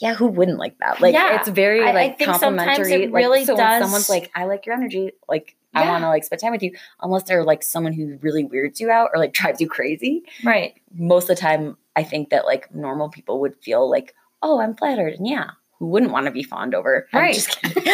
Yeah, 0.00 0.14
who 0.14 0.28
wouldn't 0.28 0.60
like 0.60 0.78
that? 0.78 1.00
Like, 1.00 1.12
Yeah. 1.12 1.40
it's 1.40 1.48
very 1.48 1.82
I- 1.82 1.88
I 1.88 1.92
like 1.92 2.18
think 2.18 2.30
sometimes 2.36 2.68
complimentary. 2.68 3.02
it 3.02 3.12
really 3.12 3.38
like, 3.38 3.46
so 3.46 3.56
when 3.56 3.64
does- 3.66 3.82
someone's 3.82 4.08
like, 4.08 4.30
"I 4.32 4.44
like 4.44 4.64
your 4.64 4.76
energy," 4.76 5.10
like 5.28 5.56
I 5.74 5.82
Yeah. 5.84 5.90
want 5.90 6.04
to 6.04 6.08
like 6.08 6.24
spend 6.24 6.40
time 6.40 6.52
with 6.52 6.62
you, 6.62 6.72
unless 7.02 7.24
they're 7.24 7.44
like 7.44 7.62
someone 7.62 7.92
who 7.92 8.18
really 8.22 8.44
weirds 8.44 8.80
you 8.80 8.90
out 8.90 9.10
or 9.12 9.18
like 9.18 9.32
drives 9.34 9.60
you 9.60 9.68
crazy. 9.68 10.22
right. 10.44 10.74
Most 10.94 11.24
of 11.24 11.28
the 11.36 11.40
time, 11.40 11.76
I 11.96 12.02
think 12.02 12.30
that 12.30 12.44
like 12.46 12.74
normal 12.74 13.08
people 13.08 13.40
would 13.40 13.56
feel 13.62 13.88
like, 13.90 14.14
oh, 14.42 14.60
I'm 14.60 14.74
flattered. 14.74 15.14
And 15.14 15.26
yeah, 15.26 15.50
who 15.78 15.86
wouldn't 15.86 16.12
want 16.12 16.26
to 16.26 16.32
be 16.32 16.42
fawned 16.42 16.74
over? 16.74 17.06
I'm 17.12 17.20
Right. 17.20 17.34
just 17.34 17.60
kidding. 17.60 17.82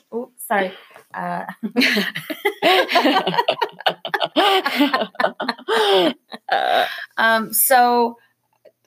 Oh, 0.12 0.30
sorry. 0.38 0.72
Uh, 1.14 1.44
um, 7.16 7.52
so 7.52 8.18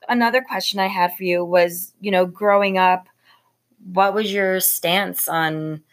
another 0.09 0.41
question 0.41 0.79
I 0.79 0.87
had 0.87 1.13
for 1.15 1.23
you 1.23 1.43
was, 1.45 1.93
you 2.01 2.11
know, 2.11 2.25
growing 2.25 2.77
up, 2.77 3.07
what 3.93 4.13
was 4.13 4.33
your 4.33 4.59
stance 4.59 5.27
on 5.27 5.83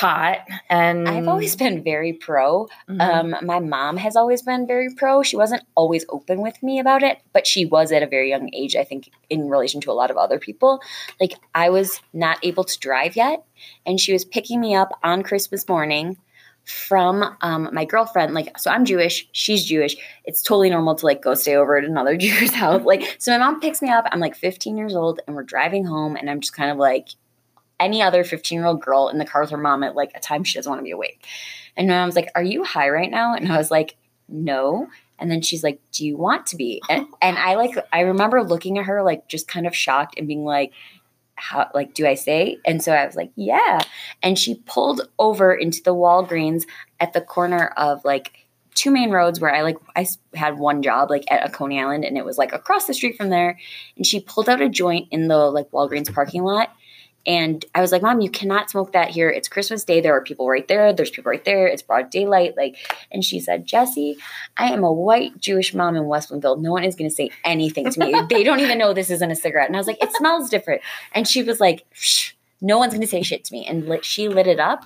pot? 0.00 0.38
And 0.70 1.06
I've 1.08 1.28
always 1.28 1.54
been 1.56 1.84
very 1.84 2.14
pro. 2.14 2.68
Mhm. 2.88 3.00
Um, 3.00 3.36
my 3.46 3.60
mom 3.60 3.98
has 3.98 4.16
always 4.16 4.42
been 4.42 4.66
very 4.66 4.88
pro. 4.94 5.22
She 5.22 5.36
wasn't 5.36 5.62
always 5.74 6.06
open 6.08 6.40
with 6.40 6.62
me 6.62 6.78
about 6.80 7.02
it, 7.02 7.18
but 7.34 7.46
she 7.46 7.66
was 7.66 7.92
at 7.92 8.02
a 8.02 8.06
very 8.06 8.30
young 8.30 8.48
age, 8.54 8.76
I 8.76 8.84
think, 8.84 9.10
in 9.28 9.48
relation 9.48 9.80
to 9.82 9.90
a 9.90 9.98
lot 10.00 10.10
of 10.10 10.16
other 10.16 10.38
people. 10.38 10.80
Like, 11.20 11.34
I 11.54 11.68
was 11.68 12.00
not 12.14 12.38
able 12.42 12.64
to 12.64 12.78
drive 12.78 13.14
yet, 13.14 13.44
and 13.84 14.00
she 14.00 14.12
was 14.12 14.24
picking 14.24 14.60
me 14.60 14.74
up 14.74 14.98
on 15.02 15.22
Christmas 15.22 15.68
morning 15.68 16.16
from 16.64 17.36
um, 17.42 17.68
my 17.72 17.84
girlfriend. 17.84 18.32
Like, 18.32 18.58
so 18.58 18.70
I'm 18.70 18.84
Jewish, 18.84 19.28
she's 19.32 19.64
Jewish. 19.64 19.96
It's 20.24 20.42
totally 20.42 20.70
normal 20.70 20.94
to 20.94 21.06
like 21.06 21.20
go 21.22 21.34
stay 21.34 21.56
over 21.56 21.76
at 21.76 21.84
another 21.84 22.16
Jew's 22.24 22.54
house. 22.54 22.82
Like, 22.84 23.16
so 23.18 23.32
my 23.32 23.38
mom 23.38 23.60
picks 23.60 23.82
me 23.82 23.90
up. 23.90 24.06
I'm 24.10 24.20
like 24.20 24.36
15 24.36 24.76
years 24.76 24.94
old, 24.96 25.20
and 25.26 25.36
we're 25.36 25.42
driving 25.42 25.84
home, 25.84 26.16
and 26.16 26.30
I'm 26.30 26.40
just 26.40 26.54
kind 26.54 26.70
of 26.70 26.78
like, 26.78 27.08
any 27.80 28.02
other 28.02 28.22
15 28.22 28.58
year 28.58 28.66
old 28.66 28.80
girl 28.80 29.08
in 29.08 29.18
the 29.18 29.24
car 29.24 29.40
with 29.40 29.50
her 29.50 29.56
mom 29.56 29.82
at 29.82 29.96
like 29.96 30.12
a 30.14 30.20
time 30.20 30.44
she 30.44 30.58
doesn't 30.58 30.70
want 30.70 30.80
to 30.80 30.84
be 30.84 30.90
awake. 30.90 31.24
And 31.76 31.88
my 31.88 31.94
mom's 31.94 32.16
like, 32.16 32.30
Are 32.34 32.42
you 32.42 32.62
high 32.62 32.90
right 32.90 33.10
now? 33.10 33.34
And 33.34 33.50
I 33.50 33.56
was 33.56 33.70
like, 33.70 33.96
No. 34.28 34.88
And 35.18 35.30
then 35.30 35.42
she's 35.42 35.64
like, 35.64 35.80
Do 35.92 36.06
you 36.06 36.16
want 36.16 36.46
to 36.46 36.56
be? 36.56 36.82
And, 36.88 37.06
and 37.20 37.38
I 37.38 37.54
like, 37.54 37.76
I 37.92 38.00
remember 38.00 38.42
looking 38.42 38.78
at 38.78 38.86
her 38.86 39.02
like 39.02 39.28
just 39.28 39.48
kind 39.48 39.66
of 39.66 39.74
shocked 39.74 40.14
and 40.18 40.28
being 40.28 40.44
like, 40.44 40.72
how 41.40 41.70
like 41.74 41.94
do 41.94 42.06
I 42.06 42.14
say? 42.14 42.58
And 42.66 42.82
so 42.82 42.92
I 42.92 43.06
was 43.06 43.16
like, 43.16 43.32
yeah. 43.34 43.80
And 44.22 44.38
she 44.38 44.56
pulled 44.66 45.08
over 45.18 45.54
into 45.54 45.82
the 45.82 45.94
Walgreens 45.94 46.66
at 47.00 47.12
the 47.14 47.20
corner 47.20 47.68
of 47.76 48.04
like 48.04 48.32
two 48.74 48.90
main 48.90 49.10
roads 49.10 49.40
where 49.40 49.54
I 49.54 49.62
like 49.62 49.76
I 49.96 50.06
had 50.34 50.58
one 50.58 50.82
job 50.82 51.10
like 51.10 51.24
at 51.30 51.46
a 51.46 51.50
Coney 51.50 51.80
Island 51.80 52.04
and 52.04 52.16
it 52.16 52.24
was 52.24 52.38
like 52.38 52.52
across 52.52 52.86
the 52.86 52.94
street 52.94 53.16
from 53.16 53.30
there. 53.30 53.58
And 53.96 54.06
she 54.06 54.20
pulled 54.20 54.48
out 54.48 54.60
a 54.60 54.68
joint 54.68 55.08
in 55.10 55.28
the 55.28 55.38
like 55.50 55.70
Walgreens 55.70 56.12
parking 56.12 56.42
lot. 56.42 56.74
And 57.26 57.64
I 57.74 57.80
was 57.80 57.92
like, 57.92 58.02
Mom, 58.02 58.20
you 58.20 58.30
cannot 58.30 58.70
smoke 58.70 58.92
that 58.92 59.10
here. 59.10 59.28
It's 59.28 59.48
Christmas 59.48 59.84
Day. 59.84 60.00
There 60.00 60.16
are 60.16 60.22
people 60.22 60.48
right 60.48 60.66
there. 60.66 60.92
There's 60.92 61.10
people 61.10 61.30
right 61.30 61.44
there. 61.44 61.66
It's 61.66 61.82
broad 61.82 62.10
daylight. 62.10 62.56
Like, 62.56 62.76
and 63.12 63.24
she 63.24 63.40
said, 63.40 63.66
Jesse, 63.66 64.16
I 64.56 64.72
am 64.72 64.84
a 64.84 64.92
white 64.92 65.38
Jewish 65.38 65.74
mom 65.74 65.96
in 65.96 66.06
West 66.06 66.30
Winville. 66.30 66.60
No 66.60 66.72
one 66.72 66.84
is 66.84 66.96
going 66.96 67.10
to 67.10 67.14
say 67.14 67.30
anything 67.44 67.90
to 67.90 68.00
me. 68.00 68.14
they 68.30 68.42
don't 68.42 68.60
even 68.60 68.78
know 68.78 68.94
this 68.94 69.10
isn't 69.10 69.30
a 69.30 69.36
cigarette. 69.36 69.68
And 69.68 69.76
I 69.76 69.80
was 69.80 69.86
like, 69.86 70.02
it 70.02 70.12
smells 70.12 70.48
different. 70.48 70.80
And 71.12 71.28
she 71.28 71.42
was 71.42 71.60
like, 71.60 71.84
Shh, 71.92 72.32
no 72.62 72.78
one's 72.78 72.92
going 72.92 73.02
to 73.02 73.06
say 73.06 73.22
shit 73.22 73.44
to 73.44 73.52
me. 73.52 73.66
And 73.66 73.86
lit, 73.88 74.04
she 74.04 74.28
lit 74.28 74.46
it 74.46 74.60
up. 74.60 74.84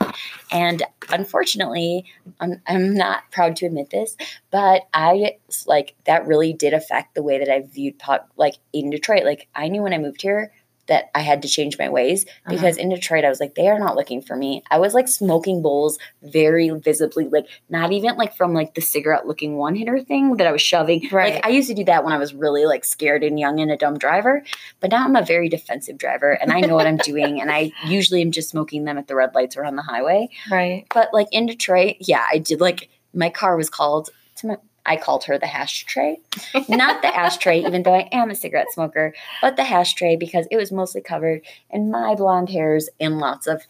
And 0.50 0.82
unfortunately, 1.10 2.04
I'm, 2.40 2.60
I'm 2.66 2.94
not 2.94 3.30
proud 3.30 3.56
to 3.56 3.66
admit 3.66 3.90
this, 3.90 4.16
but 4.50 4.82
I 4.92 5.36
like 5.66 5.94
that 6.04 6.26
really 6.26 6.52
did 6.52 6.72
affect 6.72 7.14
the 7.14 7.22
way 7.22 7.38
that 7.38 7.48
I 7.48 7.60
viewed 7.60 7.98
pot, 7.98 8.28
like 8.36 8.56
in 8.72 8.90
Detroit. 8.90 9.24
Like, 9.24 9.48
I 9.54 9.68
knew 9.68 9.82
when 9.82 9.92
I 9.92 9.98
moved 9.98 10.22
here 10.22 10.52
that 10.86 11.10
I 11.14 11.20
had 11.20 11.42
to 11.42 11.48
change 11.48 11.78
my 11.78 11.88
ways 11.88 12.24
Uh-huh. 12.24 12.54
because 12.54 12.76
in 12.76 12.88
Detroit, 12.90 13.24
I 13.24 13.28
was 13.28 13.40
like, 13.40 13.54
they 13.54 13.68
are 13.68 13.78
not 13.78 13.96
looking 13.96 14.20
for 14.22 14.36
me. 14.36 14.62
I 14.70 14.78
was 14.78 14.92
like 14.94 15.08
smoking 15.08 15.62
bowls 15.62 15.98
very 16.22 16.68
visibly, 16.70 17.26
like 17.28 17.46
not 17.68 17.92
even 17.92 18.16
like 18.16 18.36
from 18.36 18.52
like 18.54 18.74
the 18.74 18.80
cigarette 18.80 19.26
looking 19.26 19.56
one 19.56 19.74
hitter 19.74 20.00
thing 20.00 20.36
that 20.36 20.46
I 20.46 20.52
was 20.52 20.62
shoving. 20.62 21.08
Right. 21.10 21.34
Like 21.34 21.46
I 21.46 21.48
used 21.50 21.68
to 21.68 21.74
do 21.74 21.84
that 21.84 22.04
when 22.04 22.12
I 22.12 22.18
was 22.18 22.34
really 22.34 22.66
like 22.66 22.84
scared 22.84 23.22
and 23.22 23.38
young 23.40 23.60
and 23.60 23.70
a 23.70 23.76
dumb 23.76 23.98
driver, 23.98 24.44
but 24.80 24.90
now 24.90 25.04
I'm 25.04 25.16
a 25.16 25.24
very 25.24 25.48
defensive 25.48 25.96
driver 25.98 26.32
and 26.32 26.52
I 26.52 26.60
know 26.60 26.74
what 26.74 26.86
I'm 26.86 26.98
doing. 26.98 27.40
And 27.40 27.50
I 27.50 27.72
usually 27.86 28.20
am 28.22 28.30
just 28.30 28.50
smoking 28.50 28.84
them 28.84 28.98
at 28.98 29.08
the 29.08 29.14
red 29.14 29.34
lights 29.34 29.56
or 29.56 29.64
on 29.64 29.76
the 29.76 29.82
highway. 29.82 30.28
right. 30.50 30.84
But 30.92 31.08
like 31.14 31.28
in 31.32 31.46
Detroit, 31.46 31.96
yeah, 32.00 32.24
I 32.30 32.38
did 32.38 32.60
like 32.60 32.88
my 33.14 33.30
car 33.30 33.56
was 33.56 33.70
called 33.70 34.10
to 34.36 34.46
my 34.48 34.56
I 34.86 34.96
called 34.96 35.24
her 35.24 35.38
the 35.38 35.46
hash 35.46 35.84
tray. 35.84 36.20
Not 36.68 37.00
the 37.02 37.14
ashtray, 37.16 37.60
even 37.64 37.82
though 37.84 37.94
I 37.94 38.08
am 38.12 38.30
a 38.30 38.34
cigarette 38.34 38.70
smoker, 38.72 39.14
but 39.40 39.56
the 39.56 39.64
hash 39.64 39.94
tray 39.94 40.16
because 40.16 40.46
it 40.50 40.56
was 40.56 40.70
mostly 40.72 41.00
covered 41.00 41.40
in 41.70 41.90
my 41.90 42.14
blonde 42.14 42.50
hairs 42.50 42.88
and 43.00 43.18
lots 43.18 43.46
of 43.46 43.62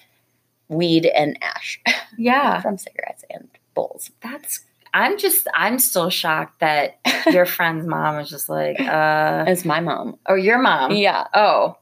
weed 0.68 1.06
and 1.06 1.38
ash 1.42 1.80
Yeah. 2.18 2.60
from 2.62 2.78
cigarettes 2.78 3.24
and 3.30 3.48
bowls. 3.74 4.10
That's 4.22 4.60
I'm 4.92 5.18
just 5.18 5.46
I'm 5.54 5.78
still 5.78 6.10
shocked 6.10 6.60
that 6.60 6.98
your 7.32 7.46
friend's 7.46 7.86
mom 7.86 8.16
was 8.16 8.28
just 8.30 8.48
like, 8.48 8.80
uh 8.80 9.44
It's 9.46 9.64
my 9.64 9.80
mom. 9.80 10.18
or 10.28 10.38
your 10.38 10.58
mom. 10.58 10.92
Yeah. 10.92 11.26
Oh. 11.34 11.76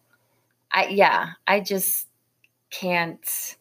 I 0.70 0.86
yeah, 0.88 1.32
I 1.46 1.60
just 1.60 2.06
can't 2.70 3.56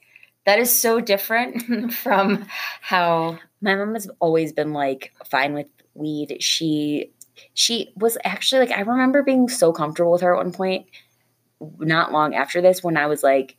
that 0.46 0.60
is 0.60 0.72
so 0.74 1.00
different 1.00 1.94
from 2.04 2.46
how 2.82 3.38
My 3.62 3.76
mom 3.76 3.94
has 3.94 4.10
always 4.20 4.54
been 4.54 4.74
like 4.74 5.14
fine 5.30 5.54
with 5.54 5.68
weed. 5.94 6.38
She 6.40 7.12
she 7.54 7.92
was 7.96 8.18
actually 8.24 8.68
like 8.68 8.78
I 8.78 8.82
remember 8.82 9.24
being 9.24 9.50
so 9.50 9.72
comfortable 9.72 10.12
with 10.12 10.22
her 10.22 10.34
at 10.34 10.44
one 10.44 10.52
point 10.52 10.86
not 11.80 12.12
long 12.12 12.34
after 12.36 12.62
this 12.62 12.84
when 12.84 12.98
I 12.98 13.06
was 13.06 13.24
like, 13.24 13.56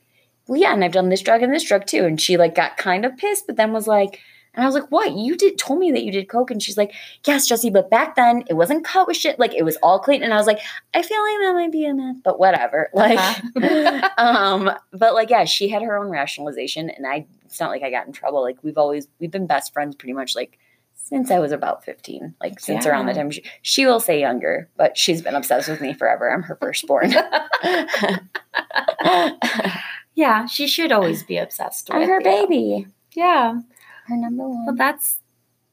well, 0.47 0.61
yeah, 0.61 0.73
and 0.73 0.85
I've 0.85 0.93
done 0.93 1.09
this 1.09 1.23
drug 1.23 1.43
and 1.43 1.55
this 1.55 1.65
drug 1.65 1.87
too. 1.87 2.05
And 2.05 2.21
she 2.21 2.37
like 2.37 2.55
got 2.55 2.77
kind 2.77 3.05
of 3.05 3.17
pissed, 3.17 3.47
but 3.47 3.57
then 3.57 3.73
was 3.73 3.87
like, 3.87 4.19
and 4.55 4.63
I 4.63 4.67
was 4.67 4.75
like, 4.75 4.91
what? 4.91 5.13
You 5.13 5.37
did 5.37 5.57
told 5.57 5.79
me 5.79 5.93
that 5.93 6.05
you 6.05 6.13
did 6.13 6.29
coke. 6.29 6.51
And 6.51 6.63
she's 6.63 6.77
like, 6.77 6.93
yes, 7.27 7.47
Jesse, 7.47 7.71
but 7.71 7.89
back 7.89 8.17
then 8.17 8.45
it 8.49 8.55
wasn't 8.55 8.85
cut 8.85 9.07
with 9.07 9.17
shit. 9.17 9.39
Like 9.39 9.55
it 9.55 9.63
was 9.63 9.77
all 9.83 9.99
clean. 9.99 10.23
And 10.23 10.35
I 10.35 10.37
was 10.37 10.47
like, 10.47 10.59
I 10.93 11.03
feel 11.03 11.23
like 11.23 11.39
that 11.41 11.55
might 11.55 11.73
be 11.73 11.87
a 11.87 11.95
myth, 11.95 12.17
but 12.23 12.39
whatever. 12.39 12.91
Like, 12.95 13.19
Uh-huh. 13.19 14.09
um, 14.19 14.71
but 14.93 15.15
like, 15.15 15.31
yeah, 15.31 15.45
she 15.45 15.69
had 15.69 15.83
her 15.83 15.97
own 15.97 16.11
rationalization, 16.11 16.91
and 16.91 17.07
I. 17.07 17.27
It's 17.53 17.61
not 17.61 17.71
like 17.71 17.83
I 17.83 17.91
got 17.91 18.07
in 18.07 18.15
trouble. 18.15 18.41
Like 18.41 18.57
we've 18.63 18.79
always 18.79 19.09
we've 19.19 19.31
been 19.31 19.47
best 19.47 19.75
friends 19.75 19.95
pretty 19.95 20.15
much 20.15 20.35
like 20.35 20.59
since 20.95 21.31
I 21.31 21.39
was 21.39 21.53
about 21.53 21.85
fifteen. 21.85 22.35
Like 22.41 22.59
since 22.59 22.87
around 22.87 23.05
the 23.05 23.13
time 23.13 23.31
she, 23.31 23.45
she 23.61 23.85
will 23.85 24.01
say 24.01 24.19
younger, 24.19 24.71
but 24.79 24.97
she's 24.97 25.21
been 25.21 25.35
obsessed 25.35 25.69
with 25.69 25.83
me 25.83 25.93
forever. 25.93 26.33
I'm 26.33 26.43
her 26.45 26.57
firstborn. 26.57 27.13
yeah, 30.15 30.47
she 30.47 30.67
should 30.67 30.93
always 30.93 31.25
be 31.25 31.37
obsessed 31.37 31.91
with 31.91 32.03
I'm 32.03 32.09
her 32.09 32.21
you. 32.21 32.25
baby. 32.25 32.87
Yeah. 33.15 33.61
Her 34.07 34.17
number 34.17 34.49
one. 34.49 34.65
Well 34.65 34.77
that's 34.77 35.19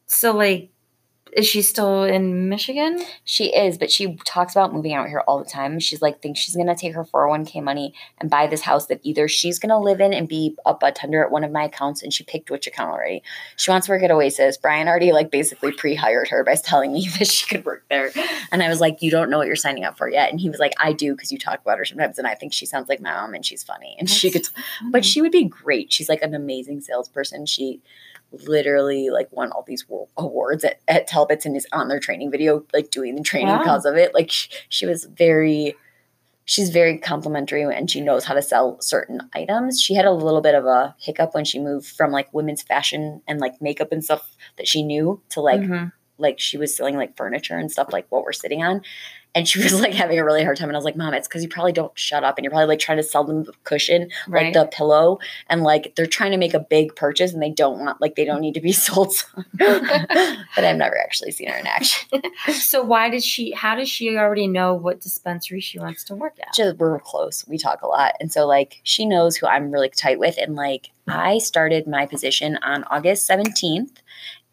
so 0.05 0.35
like 0.35 0.71
is 1.33 1.47
she 1.47 1.61
still 1.61 2.03
in 2.03 2.49
Michigan? 2.49 3.03
She 3.23 3.55
is, 3.55 3.77
but 3.77 3.91
she 3.91 4.17
talks 4.25 4.53
about 4.53 4.73
moving 4.73 4.93
out 4.93 5.07
here 5.07 5.23
all 5.27 5.39
the 5.39 5.49
time. 5.49 5.79
She's 5.79 6.01
like, 6.01 6.21
thinks 6.21 6.39
she's 6.39 6.55
gonna 6.55 6.75
take 6.75 6.93
her 6.95 7.03
401k 7.03 7.63
money 7.63 7.93
and 8.19 8.29
buy 8.29 8.47
this 8.47 8.61
house 8.61 8.87
that 8.87 8.99
either 9.03 9.27
she's 9.27 9.59
gonna 9.59 9.79
live 9.79 10.01
in 10.01 10.13
and 10.13 10.27
be 10.27 10.55
a 10.65 10.73
bartender 10.73 11.23
at 11.23 11.31
one 11.31 11.43
of 11.43 11.51
my 11.51 11.65
accounts, 11.65 12.01
and 12.01 12.13
she 12.13 12.23
picked 12.23 12.49
which 12.49 12.67
account 12.67 12.91
already. 12.91 13.21
She 13.55 13.71
wants 13.71 13.87
to 13.87 13.93
work 13.93 14.03
at 14.03 14.11
Oasis. 14.11 14.57
Brian 14.57 14.87
already 14.87 15.11
like 15.11 15.31
basically 15.31 15.71
pre-hired 15.71 16.29
her 16.29 16.43
by 16.43 16.55
telling 16.63 16.93
me 16.93 17.07
that 17.19 17.27
she 17.27 17.45
could 17.45 17.65
work 17.65 17.85
there. 17.89 18.11
And 18.51 18.63
I 18.63 18.69
was 18.69 18.81
like, 18.81 19.01
you 19.01 19.11
don't 19.11 19.29
know 19.29 19.37
what 19.37 19.47
you're 19.47 19.55
signing 19.55 19.83
up 19.83 19.97
for 19.97 20.09
yet. 20.09 20.31
And 20.31 20.39
he 20.39 20.49
was 20.49 20.59
like, 20.59 20.73
I 20.79 20.93
do 20.93 21.13
because 21.13 21.31
you 21.31 21.37
talk 21.37 21.61
about 21.61 21.77
her 21.77 21.85
sometimes, 21.85 22.17
and 22.17 22.27
I 22.27 22.35
think 22.35 22.53
she 22.53 22.65
sounds 22.65 22.89
like 22.89 23.01
my 23.01 23.11
mom 23.11 23.33
and 23.33 23.45
she's 23.45 23.63
funny. 23.63 23.95
And 23.99 24.09
she 24.09 24.31
could 24.31 24.43
That's 24.43 24.91
but 24.91 25.05
she 25.05 25.21
would 25.21 25.31
be 25.31 25.45
great. 25.45 25.91
She's 25.91 26.09
like 26.09 26.21
an 26.21 26.33
amazing 26.33 26.81
salesperson. 26.81 27.45
She 27.45 27.81
literally 28.31 29.09
like 29.09 29.27
won 29.31 29.51
all 29.51 29.63
these 29.67 29.85
awards 30.17 30.63
at, 30.63 30.79
at 30.87 31.07
Talbot's 31.07 31.45
and 31.45 31.55
is 31.57 31.67
on 31.71 31.87
their 31.87 31.99
training 31.99 32.31
video, 32.31 32.63
like 32.73 32.91
doing 32.91 33.15
the 33.15 33.23
training 33.23 33.49
Wow. 33.49 33.59
because 33.59 33.85
of 33.85 33.95
it. 33.95 34.13
Like 34.13 34.31
she, 34.31 34.49
she 34.69 34.85
was 34.85 35.05
very, 35.05 35.75
she's 36.45 36.69
very 36.69 36.97
complimentary 36.97 37.63
and 37.63 37.89
she 37.89 38.01
knows 38.01 38.25
how 38.25 38.33
to 38.33 38.41
sell 38.41 38.79
certain 38.81 39.21
items. 39.33 39.81
She 39.81 39.93
had 39.95 40.05
a 40.05 40.11
little 40.11 40.41
bit 40.41 40.55
of 40.55 40.65
a 40.65 40.95
hiccup 40.99 41.33
when 41.33 41.45
she 41.45 41.59
moved 41.59 41.87
from 41.87 42.11
like 42.11 42.33
women's 42.33 42.61
fashion 42.61 43.21
and 43.27 43.39
like 43.39 43.61
makeup 43.61 43.91
and 43.91 44.03
stuff 44.03 44.35
that 44.57 44.67
she 44.67 44.83
knew 44.83 45.21
to 45.29 45.41
like 45.41 45.61
Mhm. 45.61 45.91
like 46.17 46.39
she 46.39 46.57
was 46.57 46.75
selling 46.75 46.97
like 46.97 47.15
furniture 47.17 47.57
and 47.57 47.71
stuff 47.71 47.93
like 47.93 48.05
what 48.09 48.23
we're 48.23 48.31
sitting 48.33 48.63
on. 48.63 48.81
And 49.35 49.47
she 49.47 49.59
was 49.63 49.79
like 49.79 49.93
having 49.93 50.19
a 50.19 50.25
really 50.25 50.43
hard 50.43 50.57
time. 50.57 50.69
And 50.69 50.75
I 50.75 50.79
was 50.79 50.85
like, 50.85 50.95
Mom, 50.95 51.13
it's 51.13 51.27
because 51.27 51.43
you 51.43 51.49
probably 51.49 51.71
don't 51.71 51.97
shut 51.97 52.23
up 52.23 52.37
and 52.37 52.43
you're 52.43 52.51
probably 52.51 52.67
like 52.67 52.79
trying 52.79 52.97
to 52.97 53.03
sell 53.03 53.23
them 53.23 53.43
the 53.43 53.53
cushion, 53.63 54.09
like 54.27 54.53
the 54.53 54.67
pillow. 54.71 55.19
And 55.49 55.63
like 55.63 55.93
they're 55.95 56.05
trying 56.05 56.31
to 56.31 56.37
make 56.37 56.53
a 56.53 56.59
big 56.59 56.95
purchase 56.95 57.33
and 57.33 57.41
they 57.41 57.51
don't 57.51 57.79
want, 57.79 58.01
like, 58.01 58.15
they 58.15 58.25
don't 58.25 58.41
need 58.41 58.53
to 58.55 58.61
be 58.61 58.71
sold. 58.73 59.13
but 59.53 59.89
I've 60.57 60.77
never 60.77 60.97
actually 60.97 61.31
seen 61.31 61.49
her 61.49 61.57
in 61.57 61.67
action. 61.67 62.21
so 62.53 62.83
why 62.83 63.09
did 63.09 63.23
she 63.23 63.51
how 63.51 63.75
does 63.75 63.89
she 63.89 64.17
already 64.17 64.47
know 64.47 64.73
what 64.73 65.01
dispensary 65.01 65.59
she 65.59 65.79
wants 65.79 66.03
to 66.05 66.15
work 66.15 66.37
at? 66.39 66.53
Just, 66.53 66.77
we're 66.77 66.99
close. 66.99 67.45
We 67.47 67.57
talk 67.57 67.81
a 67.81 67.87
lot. 67.87 68.15
And 68.19 68.31
so, 68.31 68.45
like, 68.47 68.79
she 68.83 69.05
knows 69.05 69.35
who 69.35 69.47
I'm 69.47 69.71
really 69.71 69.89
tight 69.89 70.19
with. 70.19 70.37
And 70.37 70.55
like, 70.55 70.89
hmm. 71.05 71.11
I 71.11 71.37
started 71.39 71.87
my 71.87 72.05
position 72.05 72.57
on 72.63 72.83
August 72.85 73.29
17th. 73.29 73.97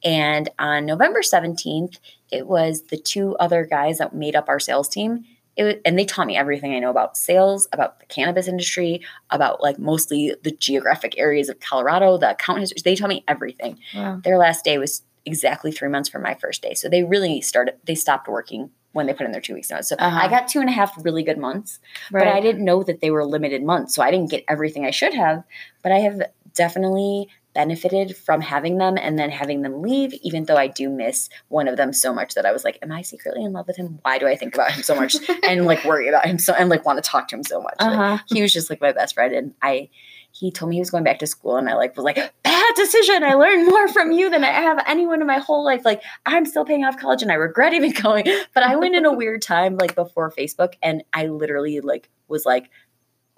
And 0.06 0.48
on 0.58 0.86
November 0.86 1.20
17th, 1.20 1.98
it 2.30 2.46
was 2.46 2.82
the 2.84 2.96
two 2.96 3.36
other 3.38 3.64
guys 3.66 3.98
that 3.98 4.14
made 4.14 4.36
up 4.36 4.48
our 4.48 4.60
sales 4.60 4.88
team. 4.88 5.24
It 5.56 5.64
was, 5.64 5.74
and 5.84 5.98
they 5.98 6.04
taught 6.04 6.26
me 6.26 6.36
everything 6.36 6.74
I 6.74 6.78
know 6.78 6.90
about 6.90 7.16
sales, 7.16 7.66
about 7.72 7.98
the 7.98 8.06
cannabis 8.06 8.46
industry, 8.46 9.00
about 9.30 9.62
like 9.62 9.78
mostly 9.78 10.34
the 10.42 10.50
geographic 10.52 11.18
areas 11.18 11.48
of 11.48 11.58
Colorado, 11.60 12.18
the 12.18 12.30
account 12.30 12.60
history. 12.60 12.78
They 12.84 12.94
taught 12.94 13.08
me 13.08 13.24
everything. 13.26 13.78
Wow. 13.94 14.20
Their 14.22 14.38
last 14.38 14.64
day 14.64 14.78
was 14.78 15.02
exactly 15.24 15.72
three 15.72 15.88
months 15.88 16.08
from 16.08 16.22
my 16.22 16.34
first 16.34 16.62
day. 16.62 16.74
So 16.74 16.88
they 16.88 17.02
really 17.02 17.40
started, 17.40 17.74
they 17.84 17.94
stopped 17.96 18.28
working 18.28 18.70
when 18.92 19.06
they 19.06 19.12
put 19.14 19.26
in 19.26 19.32
their 19.32 19.40
two 19.40 19.54
weeks 19.54 19.70
notice. 19.70 19.88
So 19.88 19.96
Uh-huh. 19.98 20.18
I 20.22 20.28
got 20.28 20.46
two 20.46 20.60
and 20.60 20.68
a 20.68 20.72
half 20.72 20.92
really 21.04 21.22
good 21.24 21.36
months 21.38 21.80
Right. 22.12 22.24
but 22.24 22.32
I 22.32 22.40
didn't 22.40 22.64
know 22.64 22.82
that 22.84 23.00
they 23.00 23.10
were 23.10 23.24
limited 23.24 23.62
months. 23.62 23.94
So 23.94 24.02
I 24.02 24.10
didn't 24.10 24.30
get 24.30 24.44
everything 24.48 24.84
I 24.86 24.90
should 24.90 25.14
have. 25.14 25.42
But 25.82 25.90
I 25.92 25.98
have 26.00 26.22
definitely 26.54 27.28
benefited 27.56 28.14
from 28.14 28.42
having 28.42 28.76
them 28.76 28.98
and 28.98 29.18
then 29.18 29.30
having 29.30 29.62
them 29.62 29.80
leave, 29.80 30.12
even 30.22 30.44
though 30.44 30.58
I 30.58 30.66
do 30.66 30.90
miss 30.90 31.30
one 31.48 31.68
of 31.68 31.78
them 31.78 31.94
so 31.94 32.12
much 32.12 32.34
that 32.34 32.44
I 32.44 32.52
was 32.52 32.64
like, 32.64 32.78
Am 32.82 32.92
I 32.92 33.00
secretly 33.00 33.42
in 33.42 33.54
love 33.54 33.66
with 33.66 33.76
him? 33.76 33.98
Why 34.02 34.18
do 34.18 34.28
I 34.28 34.36
think 34.36 34.54
about 34.54 34.72
him 34.72 34.82
so 34.82 34.94
much 34.94 35.16
and 35.42 35.64
like 35.64 35.82
worry 35.86 36.08
about 36.08 36.26
him 36.26 36.38
so 36.38 36.52
and 36.52 36.68
like 36.68 36.84
want 36.84 37.02
to 37.02 37.10
talk 37.10 37.28
to 37.28 37.36
him 37.36 37.42
so 37.42 37.62
much? 37.62 37.76
Uh-huh. 37.78 38.18
he 38.26 38.42
was 38.42 38.52
just 38.52 38.68
like 38.68 38.82
my 38.82 38.92
best 38.92 39.14
friend 39.14 39.34
and 39.34 39.54
I 39.62 39.88
he 40.32 40.50
told 40.50 40.68
me 40.68 40.76
he 40.76 40.80
was 40.80 40.90
going 40.90 41.04
back 41.04 41.18
to 41.20 41.26
school 41.26 41.56
and 41.56 41.68
I 41.68 41.74
like 41.76 41.96
was 41.96 42.04
like 42.04 42.16
bad 42.42 42.74
decision 42.76 43.24
I 43.24 43.34
learned 43.34 43.66
more 43.66 43.88
from 43.88 44.12
you 44.12 44.28
than 44.28 44.44
I 44.44 44.50
have 44.50 44.82
anyone 44.86 45.22
in 45.22 45.26
my 45.26 45.38
whole 45.38 45.64
life 45.64 45.82
like 45.84 46.02
I'm 46.26 46.44
still 46.44 46.64
paying 46.64 46.84
off 46.84 46.98
college 46.98 47.22
and 47.22 47.32
I 47.32 47.36
regret 47.36 47.72
even 47.72 47.92
going 48.02 48.26
but 48.52 48.62
I 48.62 48.76
went 48.76 48.94
in 48.94 49.06
a 49.06 49.12
weird 49.12 49.40
time 49.40 49.76
like 49.78 49.94
before 49.94 50.30
Facebook 50.30 50.74
and 50.82 51.02
I 51.14 51.26
literally 51.28 51.80
like 51.80 52.10
was 52.28 52.44
like 52.44 52.68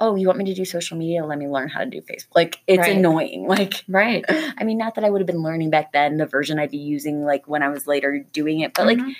oh 0.00 0.14
you 0.14 0.26
want 0.26 0.38
me 0.38 0.44
to 0.44 0.54
do 0.54 0.64
social 0.64 0.96
media 0.96 1.24
let 1.24 1.38
me 1.38 1.48
learn 1.48 1.68
how 1.68 1.80
to 1.80 1.86
do 1.90 2.00
Facebook 2.00 2.34
like 2.34 2.60
it's 2.66 2.80
Right. 2.80 2.96
annoying 2.96 3.46
like 3.48 3.84
Right. 3.88 4.24
I 4.28 4.64
mean 4.64 4.78
not 4.78 4.94
that 4.96 5.04
I 5.04 5.10
would 5.10 5.20
have 5.20 5.26
been 5.26 5.42
learning 5.42 5.70
back 5.70 5.92
then 5.92 6.16
the 6.18 6.26
version 6.26 6.58
I'd 6.58 6.70
be 6.70 6.78
using 6.78 7.24
like 7.24 7.46
when 7.48 7.62
I 7.62 7.68
was 7.68 7.86
later 7.86 8.24
doing 8.32 8.60
it 8.60 8.74
but 8.74 8.86
like 8.86 8.98
Mhm. 8.98 9.14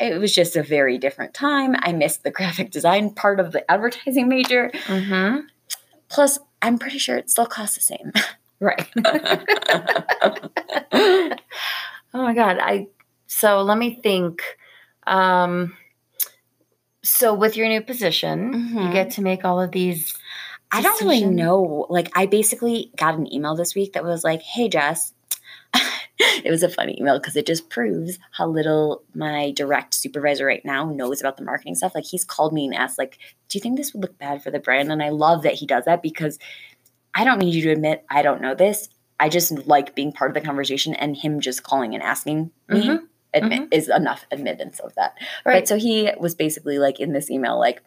it 0.00 0.18
was 0.18 0.34
just 0.34 0.56
a 0.56 0.62
very 0.62 0.98
different 0.98 1.34
time 1.34 1.76
I 1.78 1.92
missed 1.92 2.22
the 2.24 2.30
graphic 2.30 2.70
design 2.70 3.10
part 3.10 3.38
of 3.40 3.52
the 3.52 3.68
advertising 3.70 4.28
major 4.28 4.70
Mhm. 4.86 5.44
Plus, 6.08 6.38
I'm 6.60 6.78
pretty 6.78 6.98
sure 6.98 7.16
it 7.16 7.30
still 7.30 7.46
costs 7.46 7.76
the 7.76 7.80
same. 7.82 8.12
Right. 8.60 8.86
oh 10.92 12.22
my 12.22 12.34
god. 12.34 12.58
I 12.60 12.88
so 13.26 13.62
let 13.62 13.78
me 13.78 13.98
think. 14.02 14.42
Um 15.06 15.74
so 17.02 17.34
with 17.34 17.56
your 17.56 17.68
new 17.68 17.80
position, 17.82 18.52
you 18.52 18.58
Mhm. 18.88 18.92
get 18.92 19.10
to 19.12 19.22
make 19.22 19.44
all 19.44 19.60
of 19.60 19.72
these 19.72 20.14
I 20.74 20.80
don't 20.80 20.98
really 21.02 21.24
know. 21.26 21.86
Like, 21.90 22.10
I 22.16 22.24
basically 22.24 22.90
got 22.96 23.14
an 23.14 23.30
email 23.30 23.54
this 23.54 23.74
week 23.74 23.92
that 23.92 24.04
was 24.04 24.24
like, 24.24 24.40
hey, 24.40 24.70
Jess. 24.70 25.12
it 26.18 26.50
was 26.50 26.62
a 26.62 26.68
funny 26.70 26.96
email 26.98 27.18
because 27.18 27.36
it 27.36 27.44
just 27.46 27.68
proves 27.68 28.18
how 28.30 28.46
little 28.46 29.02
my 29.14 29.50
direct 29.50 29.92
supervisor 29.92 30.46
right 30.46 30.64
now 30.64 30.86
knows 30.90 31.20
about 31.20 31.36
the 31.36 31.44
marketing 31.44 31.74
stuff. 31.74 31.94
Like, 31.94 32.06
he's 32.06 32.24
called 32.24 32.54
me 32.54 32.64
and 32.64 32.74
asked, 32.74 32.96
like, 32.98 33.18
do 33.50 33.58
you 33.58 33.60
think 33.60 33.76
this 33.76 33.92
would 33.92 34.00
look 34.00 34.16
bad 34.18 34.42
for 34.42 34.50
the 34.50 34.58
brand? 34.60 34.90
And 34.90 35.02
I 35.02 35.10
love 35.10 35.42
that 35.42 35.54
he 35.54 35.66
does 35.66 35.84
that 35.84 36.02
because 36.02 36.38
I 37.14 37.24
don't 37.24 37.38
need 37.38 37.52
you 37.54 37.62
to 37.64 37.70
admit 37.72 38.06
I 38.08 38.22
don't 38.22 38.40
know 38.40 38.54
this. 38.54 38.88
I 39.20 39.28
just 39.28 39.66
like 39.66 39.94
being 39.94 40.10
part 40.12 40.30
of 40.30 40.34
the 40.34 40.40
conversation 40.40 40.94
and 40.94 41.16
him 41.16 41.40
just 41.40 41.62
calling 41.62 41.92
and 41.94 42.02
asking 42.02 42.50
me 42.68 42.88
Mhm. 42.88 43.08
Admit 43.34 43.68
is 43.70 43.88
enough 43.88 44.26
admittance 44.30 44.80
of 44.80 44.94
that. 44.94 45.14
Right. 45.44 45.52
Right. 45.54 45.68
So 45.68 45.76
he 45.76 46.10
was 46.18 46.34
basically 46.34 46.78
like 46.78 47.00
in 47.00 47.12
this 47.12 47.30
email, 47.30 47.58
like, 47.58 47.82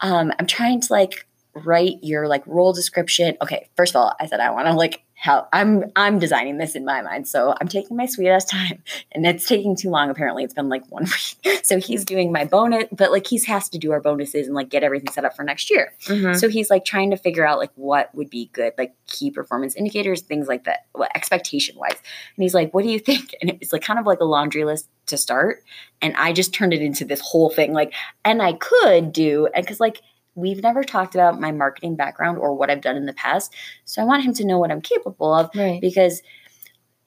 um, 0.00 0.32
I'm 0.38 0.46
trying 0.46 0.80
to 0.80 0.92
like 0.92 1.26
write 1.54 1.98
your 2.02 2.28
like 2.28 2.46
role 2.46 2.72
description. 2.72 3.36
Okay, 3.42 3.68
first 3.76 3.94
of 3.94 4.00
all, 4.00 4.14
I 4.20 4.26
said 4.26 4.40
I 4.40 4.50
want 4.50 4.66
to 4.66 4.72
like 4.72 5.02
help. 5.20 5.48
I'm 5.52 5.84
I'm 5.96 6.20
designing 6.20 6.58
this 6.58 6.76
in 6.76 6.84
my 6.84 7.02
mind, 7.02 7.26
so 7.26 7.52
I'm 7.60 7.66
taking 7.66 7.96
my 7.96 8.06
sweet 8.06 8.28
ass 8.28 8.44
time, 8.44 8.82
and 9.12 9.26
it's 9.26 9.46
taking 9.48 9.74
too 9.74 9.90
long. 9.90 10.10
Apparently, 10.10 10.44
it's 10.44 10.54
been 10.54 10.68
like 10.68 10.84
one 10.90 11.04
week. 11.44 11.64
So 11.64 11.78
he's 11.80 12.04
doing 12.04 12.30
my 12.30 12.44
bonus, 12.44 12.84
but 12.92 13.10
like 13.10 13.26
he 13.26 13.40
has 13.46 13.68
to 13.70 13.78
do 13.78 13.90
our 13.92 14.00
bonuses 14.00 14.46
and 14.46 14.54
like 14.54 14.68
get 14.68 14.84
everything 14.84 15.12
set 15.12 15.24
up 15.24 15.34
for 15.34 15.42
next 15.42 15.70
year. 15.70 15.92
Mhm. 16.04 16.38
So 16.38 16.48
he's 16.48 16.70
like 16.70 16.84
trying 16.84 17.10
to 17.10 17.16
figure 17.16 17.46
out 17.46 17.58
like 17.58 17.72
what 17.74 18.14
would 18.14 18.30
be 18.30 18.48
good, 18.52 18.72
like 18.78 18.94
key 19.08 19.30
performance 19.30 19.74
indicators, 19.74 20.20
things 20.22 20.46
like 20.46 20.64
that, 20.64 20.86
well, 20.94 21.08
expectation 21.14 21.76
wise. 21.76 21.96
And 22.36 22.42
he's 22.42 22.54
like, 22.54 22.72
"What 22.72 22.84
do 22.84 22.90
you 22.90 23.00
think?" 23.00 23.34
And 23.40 23.50
it's 23.60 23.72
like 23.72 23.82
kind 23.82 23.98
of 23.98 24.06
like 24.06 24.20
a 24.20 24.24
laundry 24.24 24.64
list 24.64 24.88
to 25.06 25.16
start. 25.16 25.64
And 26.00 26.14
I 26.16 26.32
just 26.32 26.54
turned 26.54 26.72
it 26.72 26.80
into 26.80 27.04
this 27.04 27.20
whole 27.20 27.50
thing, 27.50 27.72
like, 27.72 27.92
and 28.24 28.40
I 28.40 28.52
could 28.52 29.12
do, 29.12 29.48
and 29.54 29.64
because 29.64 29.80
like 29.80 30.00
we've 30.38 30.62
never 30.62 30.82
talked 30.84 31.14
about 31.14 31.40
my 31.40 31.50
marketing 31.52 31.96
background 31.96 32.38
or 32.38 32.54
what 32.54 32.70
I've 32.70 32.80
done 32.80 32.96
in 32.96 33.06
the 33.06 33.12
past, 33.12 33.54
so 33.84 34.00
I 34.00 34.04
want 34.04 34.24
him 34.24 34.32
to 34.34 34.44
know 34.46 34.58
what 34.58 34.70
I'm 34.70 34.80
capable 34.80 35.34
of 35.34 35.50
Right. 35.54 35.80
because, 35.80 36.22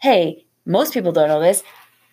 hey, 0.02 0.46
most 0.66 0.94
people 0.94 1.12
don't 1.12 1.28
know 1.28 1.42
this. 1.42 1.64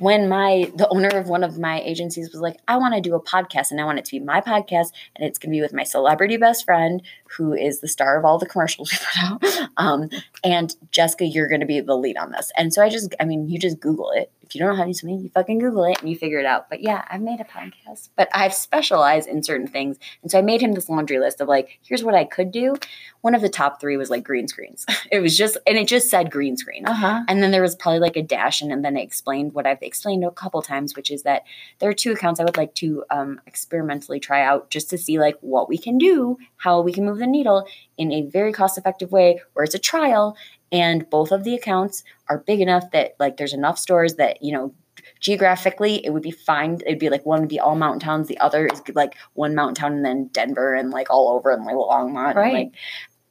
when 0.01 0.29
my 0.29 0.71
the 0.77 0.89
owner 0.91 1.09
of 1.09 1.29
one 1.29 1.43
of 1.43 1.59
my 1.59 1.81
agencies 1.81 2.31
was 2.31 2.41
like, 2.41 2.57
I 2.69 2.77
want 2.77 2.95
to 2.95 3.01
do 3.01 3.17
a 3.17 3.21
podcast 3.23 3.73
and 3.73 3.81
I 3.81 3.85
want 3.85 3.99
it 3.99 4.05
to 4.05 4.13
be 4.13 4.21
my 4.21 4.41
podcast 4.41 4.93
and 5.17 5.27
it's 5.27 5.41
gonna 5.41 5.51
be 5.51 5.61
with 5.61 5.73
my 5.73 5.83
celebrity 5.83 6.37
best 6.37 6.65
friend 6.65 7.03
who 7.37 7.53
is 7.53 7.81
the 7.81 7.89
star 7.89 8.17
of 8.17 8.25
all 8.25 8.39
the 8.39 8.47
commercials 8.47 8.93
we 8.93 8.99
put 8.99 9.57
out. 9.59 9.69
Um, 9.77 10.09
and 10.45 10.73
Jessica, 10.93 11.25
you're 11.27 11.49
gonna 11.49 11.67
be 11.67 11.81
the 11.81 11.97
lead 11.97 12.17
on 12.17 12.31
this. 12.31 12.53
And 12.57 12.73
so 12.73 12.81
I 12.81 12.89
just, 12.89 13.13
I 13.19 13.25
mean, 13.25 13.49
you 13.49 13.59
just 13.59 13.81
Google 13.81 14.13
it. 14.15 14.31
If 14.49 14.55
you 14.55 14.61
don't 14.61 14.71
know 14.71 14.77
how 14.77 14.85
to 14.85 14.89
do 14.89 14.95
something, 14.95 15.19
you 15.21 15.29
fucking 15.29 15.59
Google 15.59 15.85
it 15.85 16.01
and 16.01 16.09
you 16.09 16.17
figure 16.17 16.39
it 16.39 16.47
out. 16.47 16.71
But 16.71 16.81
yeah, 16.81 17.05
I've 17.11 17.21
made 17.21 17.39
a 17.39 17.45
podcast, 17.45 18.09
but 18.17 18.31
I've 18.33 18.55
specialized 18.55 19.29
in 19.29 19.43
certain 19.43 19.67
things. 19.67 19.99
And 20.23 20.31
so 20.31 20.39
I 20.39 20.43
made 20.43 20.63
him 20.63 20.73
this 20.73 20.89
laundry 20.89 21.19
list 21.19 21.43
of 21.43 21.49
like, 21.49 21.79
here's 21.83 22.03
what 22.03 22.15
I 22.15 22.25
could 22.25 22.51
do. 22.51 22.77
One 23.21 23.35
of 23.35 23.43
the 23.43 23.51
top 23.51 23.79
three 23.79 23.99
was 23.99 24.09
like 24.09 24.25
green 24.25 24.49
screens. 24.49 24.87
It 25.11 25.21
was 25.21 25.39
just, 25.39 25.57
and 25.67 25.79
it 25.79 25.89
just 25.89 26.11
said 26.11 26.31
green 26.31 26.57
screen. 26.57 26.87
Uh-huh. 26.87 27.23
And 27.29 27.43
then 27.43 27.51
there 27.51 27.63
was 27.63 27.75
probably 27.75 27.99
like 27.99 28.17
a 28.17 28.23
dash, 28.23 28.61
and, 28.61 28.71
and 28.71 28.85
then 28.85 28.97
it 28.97 29.03
explained 29.03 29.55
what 29.55 29.67
I've 29.67 29.83
explained 29.83 30.23
a 30.25 30.31
couple 30.31 30.61
times, 30.61 30.95
which 30.95 31.11
is 31.11 31.23
that 31.23 31.45
there 31.79 31.89
are 31.89 31.95
two 31.95 32.13
accounts 32.13 32.41
I 32.41 32.45
would 32.45 32.59
like 32.59 32.75
to 32.77 33.05
um, 33.11 33.41
experimentally 33.47 34.21
try 34.21 34.43
out 34.43 34.69
just 34.71 34.91
to 34.91 34.99
see 34.99 35.19
like 35.19 35.37
what 35.41 35.69
we 35.69 35.79
can 35.79 35.97
do, 35.97 36.37
how 36.57 36.83
we 36.83 36.93
can 36.93 37.07
move 37.07 37.19
the 37.19 37.27
needle 37.27 37.67
in 37.97 38.13
a 38.13 38.23
very 38.23 38.53
cost 38.53 38.77
effective 38.77 39.11
way 39.13 39.41
where 39.55 39.65
it's 39.65 39.75
a 39.75 39.79
trial. 39.79 40.37
And 40.71 41.09
both 41.09 41.33
of 41.33 41.45
the 41.45 41.55
accounts 41.55 42.05
are 42.29 42.39
big 42.39 42.61
enough 42.61 42.91
that 42.93 43.15
like 43.19 43.37
there's 43.37 43.55
enough 43.55 43.79
stores 43.79 44.15
that, 44.17 44.43
you 44.43 44.53
know, 44.53 44.75
geographically 45.21 46.05
it 46.05 46.11
would 46.11 46.23
be 46.23 46.31
fine. 46.31 46.81
It'd 46.87 46.99
be 46.99 47.09
like 47.09 47.25
one 47.25 47.41
would 47.41 47.49
be 47.49 47.61
all 47.61 47.75
mountain 47.75 48.01
towns, 48.01 48.29
the 48.29 48.39
other 48.39 48.67
is 48.67 48.83
like 48.95 49.17
one 49.35 49.55
mountain 49.55 49.75
town 49.75 49.93
and 49.95 50.05
then 50.05 50.27
Denver 50.33 50.75
and 50.75 50.91
like 50.91 51.11
all 51.11 51.31
over 51.31 51.51
and 51.51 51.65
like 51.65 51.75
Longmont. 51.75 52.35
Right. 52.35 52.45
And, 52.45 52.55
like, 52.55 52.75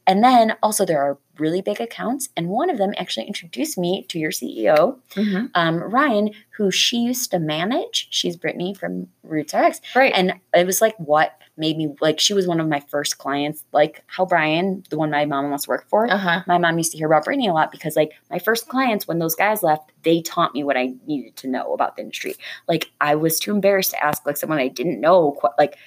and 0.07 0.23
then 0.23 0.55
also 0.63 0.85
there 0.85 1.01
are 1.01 1.17
really 1.37 1.61
big 1.61 1.79
accounts, 1.79 2.29
and 2.35 2.47
one 2.49 2.69
of 2.71 2.79
them 2.79 2.93
actually 2.97 3.27
introduced 3.27 3.77
me 3.77 4.03
to 4.09 4.17
your 4.17 4.31
CEO, 4.31 4.97
Mhm. 5.13 5.51
um, 5.53 5.83
Ryan, 5.83 6.31
who 6.57 6.71
she 6.71 6.97
used 6.97 7.29
to 7.31 7.37
manage. 7.39 8.07
She's 8.09 8.35
Brittany 8.35 8.73
from 8.73 9.09
Roots 9.21 9.53
RX, 9.53 9.79
Right. 9.95 10.11
and 10.15 10.33
it 10.55 10.65
was 10.65 10.81
like 10.81 10.95
what 10.97 11.33
made 11.59 11.75
me 11.77 11.93
like 12.01 12.19
she 12.19 12.33
was 12.35 12.47
one 12.47 12.59
of 12.59 12.67
my 12.67 12.79
first 12.79 13.17
clients, 13.17 13.63
like 13.71 14.03
how 14.07 14.25
Brian, 14.25 14.83
the 14.89 14.97
one 14.97 15.09
my 15.11 15.25
mom 15.25 15.49
wants 15.49 15.65
to 15.65 15.69
work 15.69 15.85
for. 15.89 16.09
uh-huh. 16.11 16.41
My 16.47 16.57
mom 16.57 16.77
used 16.77 16.91
to 16.93 16.97
hear 16.97 17.07
about 17.07 17.25
Brittany 17.25 17.47
a 17.47 17.53
lot 17.53 17.71
because, 17.71 17.95
like, 17.95 18.11
my 18.31 18.37
first 18.39 18.67
clients, 18.69 19.07
when 19.07 19.17
those 19.19 19.33
guys 19.35 19.61
left, 19.63 19.91
they 20.03 20.21
taught 20.21 20.53
me 20.53 20.63
what 20.63 20.77
I 20.77 20.93
needed 21.07 21.35
to 21.37 21.47
know 21.47 21.73
about 21.73 21.95
the 21.95 22.03
industry. 22.03 22.35
Like, 22.67 22.91
I 23.01 23.15
was 23.15 23.39
too 23.39 23.51
embarrassed 23.51 23.91
to 23.91 24.03
ask, 24.03 24.23
like, 24.25 24.37
someone 24.37 24.59
I 24.59 24.67
didn't 24.67 25.01
know, 25.01 25.37
like, 25.57 25.77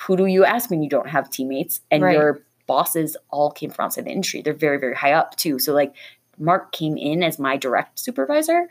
who 0.00 0.16
do 0.16 0.26
you 0.26 0.44
ask 0.44 0.70
when 0.70 0.82
you 0.82 0.88
don't 0.88 1.08
have 1.08 1.30
teammates 1.30 1.80
and 1.90 2.02
Right. 2.02 2.14
your 2.16 2.40
bosses 2.72 3.16
all 3.30 3.50
came 3.50 3.70
from 3.70 3.84
outside 3.86 4.04
the 4.06 4.10
industry? 4.10 4.40
They're 4.42 4.54
very, 4.66 4.78
very 4.78 4.94
high 4.94 5.12
up, 5.20 5.36
too. 5.36 5.58
So, 5.58 5.72
like, 5.74 5.92
Mark 6.38 6.72
came 6.72 6.96
in 6.96 7.22
as 7.22 7.38
my 7.38 7.56
direct 7.56 7.98
supervisor. 7.98 8.68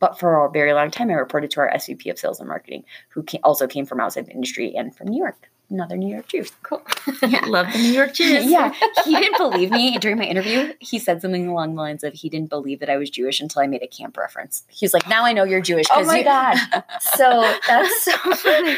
But 0.00 0.18
for 0.18 0.44
a 0.44 0.50
very 0.50 0.72
long 0.74 0.90
time, 0.90 1.08
I 1.08 1.14
reported 1.14 1.50
to 1.52 1.60
our 1.60 1.70
SVP 1.70 2.10
of 2.10 2.18
sales 2.18 2.40
and 2.40 2.48
marketing, 2.48 2.84
who 3.10 3.22
ca- 3.22 3.38
also 3.44 3.66
came 3.66 3.86
from 3.86 4.00
outside 4.00 4.26
the 4.26 4.32
industry 4.32 4.74
and 4.76 4.94
from 4.94 5.06
New 5.08 5.22
York, 5.22 5.48
another 5.70 5.96
New 5.96 6.12
York 6.12 6.26
Jew. 6.28 6.44
Cool. 6.62 6.82
Yeah. 7.34 7.44
Love 7.46 7.72
the 7.72 7.78
New 7.78 7.92
York 8.00 8.12
Jews. 8.12 8.44
yeah, 8.50 8.74
he 9.04 9.14
didn't 9.16 9.38
believe 9.38 9.70
me 9.70 9.96
during 9.98 10.18
my 10.18 10.24
interview. 10.24 10.74
He 10.80 10.98
said 10.98 11.22
something 11.22 11.48
along 11.48 11.74
the 11.74 11.80
lines 11.80 12.02
of 12.04 12.12
he 12.12 12.28
didn't 12.28 12.50
believe 12.50 12.80
that 12.80 12.90
I 12.90 12.96
was 12.98 13.08
Jewish 13.08 13.40
until 13.40 13.62
I 13.62 13.66
made 13.66 13.82
a 13.82 13.86
camp 13.86 14.18
reference. 14.18 14.64
He 14.68 14.84
was 14.84 14.92
like, 14.92 15.08
"Now 15.08 15.24
I 15.24 15.32
know 15.32 15.44
you're 15.44 15.62
Jewish." 15.62 15.86
Oh 15.90 16.04
my 16.04 16.18
you-" 16.18 16.24
god. 16.24 16.56
So 17.00 17.26
that's 17.66 18.04
so 18.04 18.12
funny. 18.44 18.76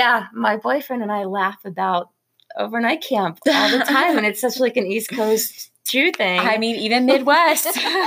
Yeah, 0.00 0.26
my 0.32 0.56
boyfriend 0.56 1.02
and 1.02 1.10
I 1.10 1.24
laugh 1.24 1.64
about 1.64 2.10
overnight 2.56 3.02
camp 3.02 3.38
all 3.46 3.70
the 3.70 3.84
time, 3.84 4.16
and 4.16 4.26
it's 4.26 4.40
such 4.40 4.58
like 4.58 4.76
an 4.76 4.86
East 4.86 5.10
Coast 5.10 5.70
Jew 5.86 6.12
thing. 6.12 6.40
I 6.40 6.56
mean, 6.56 6.76
even 6.76 7.04
Midwest, 7.04 7.66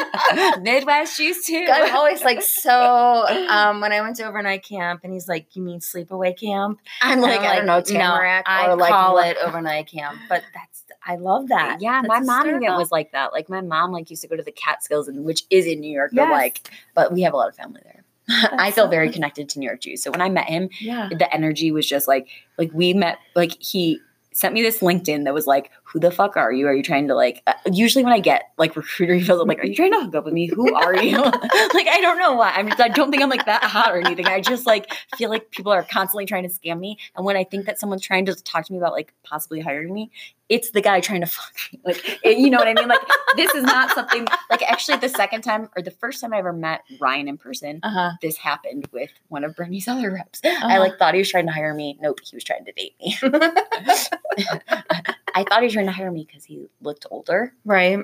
Midwest 0.62 1.18
Jews 1.18 1.46
too. 1.46 1.68
I'm 1.72 1.96
always 1.96 2.24
like 2.24 2.42
so. 2.42 3.26
Um, 3.50 3.82
when 3.82 3.92
I 3.92 4.02
went 4.02 4.16
to 4.18 4.26
overnight 4.26 4.64
camp, 4.64 5.02
and 5.04 5.14
he's 5.14 5.28
like, 5.28 5.56
"You 5.56 5.62
mean 5.62 5.80
sleepaway 5.80 6.40
camp?" 6.40 6.80
I'm 7.02 7.22
like, 7.22 7.42
I'm 7.42 7.46
I 7.46 7.56
don't 7.58 7.66
know, 7.68 7.76
no, 7.78 7.82
Tamarack 7.82 8.44
I 8.48 8.68
or 8.68 8.76
like 8.76 8.92
call 8.92 9.20
it 9.20 9.38
overnight 9.44 9.88
camp, 9.88 10.18
but 10.28 10.44
that's 10.54 10.78
I 11.06 11.16
love 11.16 11.48
that. 11.48 11.78
Yeah, 11.80 12.02
That's 12.02 12.08
my 12.08 12.20
mom 12.20 12.50
even 12.50 12.62
was 12.76 12.92
like 12.92 13.12
that. 13.14 13.32
Like 13.32 13.50
my 13.50 13.62
mom 13.62 13.92
like 13.92 14.10
used 14.10 14.22
to 14.24 14.28
go 14.28 14.36
to 14.36 14.44
the 14.44 14.52
Catskills, 14.52 15.08
and 15.08 15.24
which 15.24 15.44
is 15.50 15.66
in 15.66 15.80
New 15.80 15.92
York. 15.92 16.12
But 16.14 16.30
like, 16.30 16.70
but 16.94 17.14
we 17.14 17.22
have 17.22 17.34
a 17.34 17.38
lot 17.38 17.48
of 17.48 17.56
family 17.56 17.82
there. 17.84 18.04
I 18.30 18.72
feel 18.72 18.86
so 18.86 18.90
very 18.90 19.08
fun. 19.08 19.14
connected 19.14 19.50
to 19.50 19.60
New 19.60 19.66
York 19.66 19.82
Jews. 19.82 20.04
So 20.04 20.12
when 20.12 20.22
I 20.22 20.30
met 20.30 20.46
him, 20.46 20.70
yeah. 20.82 21.10
the 21.10 21.34
energy 21.34 21.72
was 21.72 21.88
just 21.88 22.08
like 22.08 22.28
like 22.58 22.72
we 22.74 22.94
met 22.94 23.20
like 23.36 23.56
he 23.62 24.02
sent 24.38 24.54
me 24.54 24.62
this 24.62 24.80
LinkedIn 24.80 25.24
that 25.24 25.34
was 25.34 25.48
like, 25.48 25.72
"Who 25.88 26.00
the 26.00 26.12
fuck 26.12 26.38
are 26.38 26.52
you? 26.52 26.68
Are 26.68 26.74
you 26.74 26.84
trying 26.84 27.08
to 27.08 27.16
like?" 27.16 27.42
Uh, 27.48 27.54
usually 27.72 28.04
when 28.04 28.14
I 28.14 28.20
get 28.20 28.52
like 28.58 28.76
recruiter 28.76 29.14
emails, 29.14 29.42
I'm 29.42 29.48
like, 29.48 29.60
"Are 29.60 29.66
you 29.66 29.76
trying 29.76 29.94
to 29.94 30.02
hook 30.02 30.16
up 30.16 30.26
with 30.26 30.34
me? 30.34 30.48
Who 30.48 30.74
are 30.76 30.96
you?" 30.96 31.18
like 31.18 31.88
I 31.88 32.00
don't 32.02 32.20
know 32.20 32.34
why. 32.34 32.52
I'm 32.52 32.68
just, 32.70 32.82
I 32.82 32.90
don't 32.90 33.12
think 33.12 33.24
I'm 33.24 33.30
like 33.30 33.46
that 33.46 33.64
hot 33.64 33.94
or 33.94 34.00
anything. 34.00 34.28
I 34.28 34.42
just 34.42 34.66
like 34.66 34.92
feel 35.18 35.30
like 35.30 35.52
people 35.52 35.72
are 35.72 35.84
constantly 35.84 36.26
trying 36.26 36.44
to 36.44 36.50
scam 36.50 36.80
me, 36.80 36.98
and 37.16 37.26
when 37.26 37.38
I 37.38 37.44
think 37.44 37.66
that 37.66 37.80
someone's 37.80 38.04
trying 38.04 38.26
to 38.26 38.36
talk 38.36 38.66
to 38.66 38.72
me 38.74 38.78
about 38.78 38.92
like 38.94 39.14
possibly 39.24 39.62
hiring 39.62 39.94
me, 39.94 40.12
it's 40.50 40.72
the 40.72 40.82
guy 40.82 41.00
trying 41.00 41.22
to 41.22 41.28
fuck 41.28 41.54
me. 41.72 41.80
Like 41.86 42.20
it- 42.24 42.38
you 42.38 42.50
know 42.50 42.58
what 42.58 42.68
I 42.68 42.74
mean? 42.74 42.88
Like 42.88 43.02
this 43.36 43.54
is 43.56 43.64
not 43.64 43.92
something 43.94 44.28
like 44.50 44.62
actually 44.64 44.98
the 44.98 45.10
second 45.10 45.42
time 45.42 45.70
or 45.76 45.82
the 45.82 45.92
first 45.92 46.22
time 46.22 46.34
I 46.34 46.38
ever 46.38 46.54
met 46.54 46.82
Ryan 47.00 47.28
in 47.28 47.38
person. 47.38 47.80
Uh 47.84 47.90
huh. 47.90 48.12
This 48.22 48.38
happened 48.38 48.88
with 48.92 49.10
one 49.30 49.44
of 49.44 49.56
Bernie's 49.56 49.88
other 49.88 50.12
reps. 50.12 50.42
Uh-huh. 50.44 50.68
I 50.68 50.78
like 50.80 50.98
thought 50.98 51.14
he 51.14 51.20
was 51.20 51.30
trying 51.30 51.46
to 51.48 51.52
hire 51.52 51.74
me. 51.74 51.98
Nope, 52.02 52.20
he 52.24 52.36
was 52.36 52.44
trying 52.44 52.66
to 52.66 52.72
date 52.72 52.96
me. 53.00 53.18
I 55.38 55.44
thought 55.44 55.60
he 55.62 55.66
was 55.66 55.74
trying 55.74 55.86
to 55.86 55.92
hire 55.92 56.12
me 56.12 56.26
because 56.28 56.46
he 56.46 56.66
looked 56.82 57.06
older. 57.12 57.54
Right. 57.64 58.00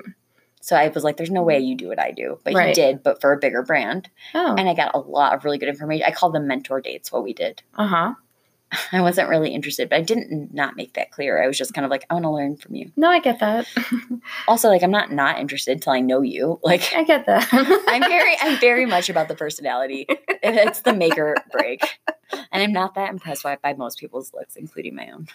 So 0.60 0.76
I 0.76 0.88
was 0.88 1.04
like, 1.04 1.16
"There's 1.16 1.30
no 1.30 1.42
way 1.42 1.58
you 1.58 1.74
do 1.76 1.88
what 1.88 1.98
I 1.98 2.10
do," 2.12 2.38
but 2.44 2.54
Right. 2.54 2.68
he 2.68 2.74
did, 2.74 3.02
but 3.02 3.20
for 3.20 3.32
a 3.32 3.36
bigger 3.38 3.62
brand. 3.62 4.08
Oh. 4.34 4.54
And 4.56 4.68
I 4.68 4.74
got 4.74 4.94
a 4.94 4.98
lot 4.98 5.34
of 5.34 5.44
really 5.44 5.58
good 5.58 5.68
information. 5.68 6.06
I 6.06 6.12
called 6.12 6.32
them 6.34 6.46
mentor 6.46 6.80
dates. 6.80 7.10
What 7.12 7.24
we 7.24 7.34
did. 7.34 7.62
Uh 7.76 7.86
huh. 7.86 8.14
I 8.92 9.02
wasn't 9.02 9.28
really 9.28 9.50
interested, 9.50 9.88
but 9.90 9.96
I 9.96 10.00
didn't 10.02 10.54
not 10.54 10.74
make 10.74 10.94
that 10.94 11.10
clear. 11.10 11.42
I 11.42 11.46
was 11.46 11.58
just 11.58 11.74
kind 11.74 11.84
of 11.84 11.90
like, 11.90 12.06
"I 12.08 12.14
want 12.14 12.24
to 12.24 12.30
learn 12.30 12.56
from 12.56 12.74
you." 12.76 12.90
No, 12.96 13.08
I 13.10 13.18
get 13.18 13.40
that. 13.40 13.66
Also, 14.48 14.68
like, 14.68 14.82
I'm 14.82 14.90
not 14.90 15.12
not 15.12 15.38
interested 15.38 15.72
until 15.72 15.92
I 15.92 16.00
know 16.00 16.22
you. 16.22 16.58
Like, 16.64 16.92
I 16.96 17.04
get 17.04 17.26
that. 17.26 17.46
I'm 17.52 18.02
very, 18.02 18.34
I'm 18.40 18.58
very 18.58 18.86
much 18.86 19.10
about 19.10 19.28
the 19.28 19.34
personality. 19.34 20.06
It's 20.42 20.80
the 20.80 20.94
make 20.94 21.18
or 21.18 21.36
break, 21.52 21.82
and 22.32 22.62
I'm 22.62 22.72
not 22.72 22.94
that 22.94 23.10
impressed 23.10 23.42
by, 23.42 23.56
by 23.62 23.74
most 23.74 23.98
people's 23.98 24.32
looks, 24.32 24.56
including 24.56 24.94
my 24.94 25.10
own. 25.10 25.28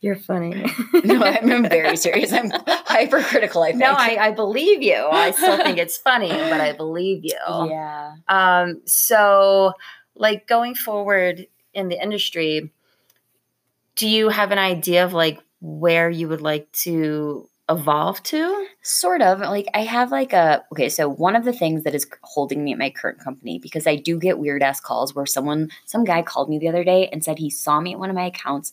You're 0.00 0.16
funny. 0.16 0.66
No, 1.04 1.20
I'm, 1.22 1.68
very 1.68 1.96
serious. 1.96 2.32
I'm 2.32 2.50
hypercritical. 2.66 3.62
I 3.62 3.70
think. 3.70 3.80
no, 3.80 3.92
I, 3.92 4.28
I 4.28 4.30
believe 4.30 4.82
you. 4.82 4.94
I 4.94 5.32
still 5.32 5.56
think 5.56 5.78
it's 5.78 5.96
funny, 5.96 6.28
but 6.28 6.60
I 6.60 6.72
believe 6.72 7.24
you. 7.24 7.38
yeah. 7.68 8.14
Um, 8.28 8.82
so 8.84 9.72
like 10.14 10.46
going 10.46 10.74
forward 10.74 11.46
in 11.74 11.88
the 11.88 12.00
industry, 12.00 12.70
do 13.96 14.08
you 14.08 14.28
have 14.28 14.52
an 14.52 14.58
idea 14.58 15.04
of 15.04 15.12
like 15.12 15.40
where 15.60 16.08
you 16.08 16.28
would 16.28 16.40
like 16.40 16.70
to 16.72 17.48
evolve 17.68 18.22
to? 18.24 18.66
Sort 18.82 19.22
of. 19.22 19.40
Like 19.40 19.66
I 19.74 19.80
have 19.80 20.10
like 20.10 20.32
a 20.32 20.64
okay, 20.72 20.88
so 20.88 21.08
one 21.08 21.36
of 21.36 21.44
the 21.44 21.52
things 21.52 21.84
that 21.84 21.94
is 21.94 22.06
holding 22.22 22.64
me 22.64 22.72
at 22.72 22.78
my 22.78 22.90
current 22.90 23.18
company 23.18 23.58
because 23.58 23.86
I 23.86 23.96
do 23.96 24.18
get 24.18 24.38
weird 24.38 24.62
ass 24.62 24.80
calls 24.80 25.14
where 25.14 25.26
someone 25.26 25.70
some 25.86 26.04
guy 26.04 26.22
called 26.22 26.48
me 26.48 26.58
the 26.58 26.68
other 26.68 26.84
day 26.84 27.08
and 27.08 27.24
said 27.24 27.38
he 27.38 27.50
saw 27.50 27.80
me 27.80 27.92
at 27.92 27.98
one 27.98 28.10
of 28.10 28.16
my 28.16 28.26
accounts 28.26 28.72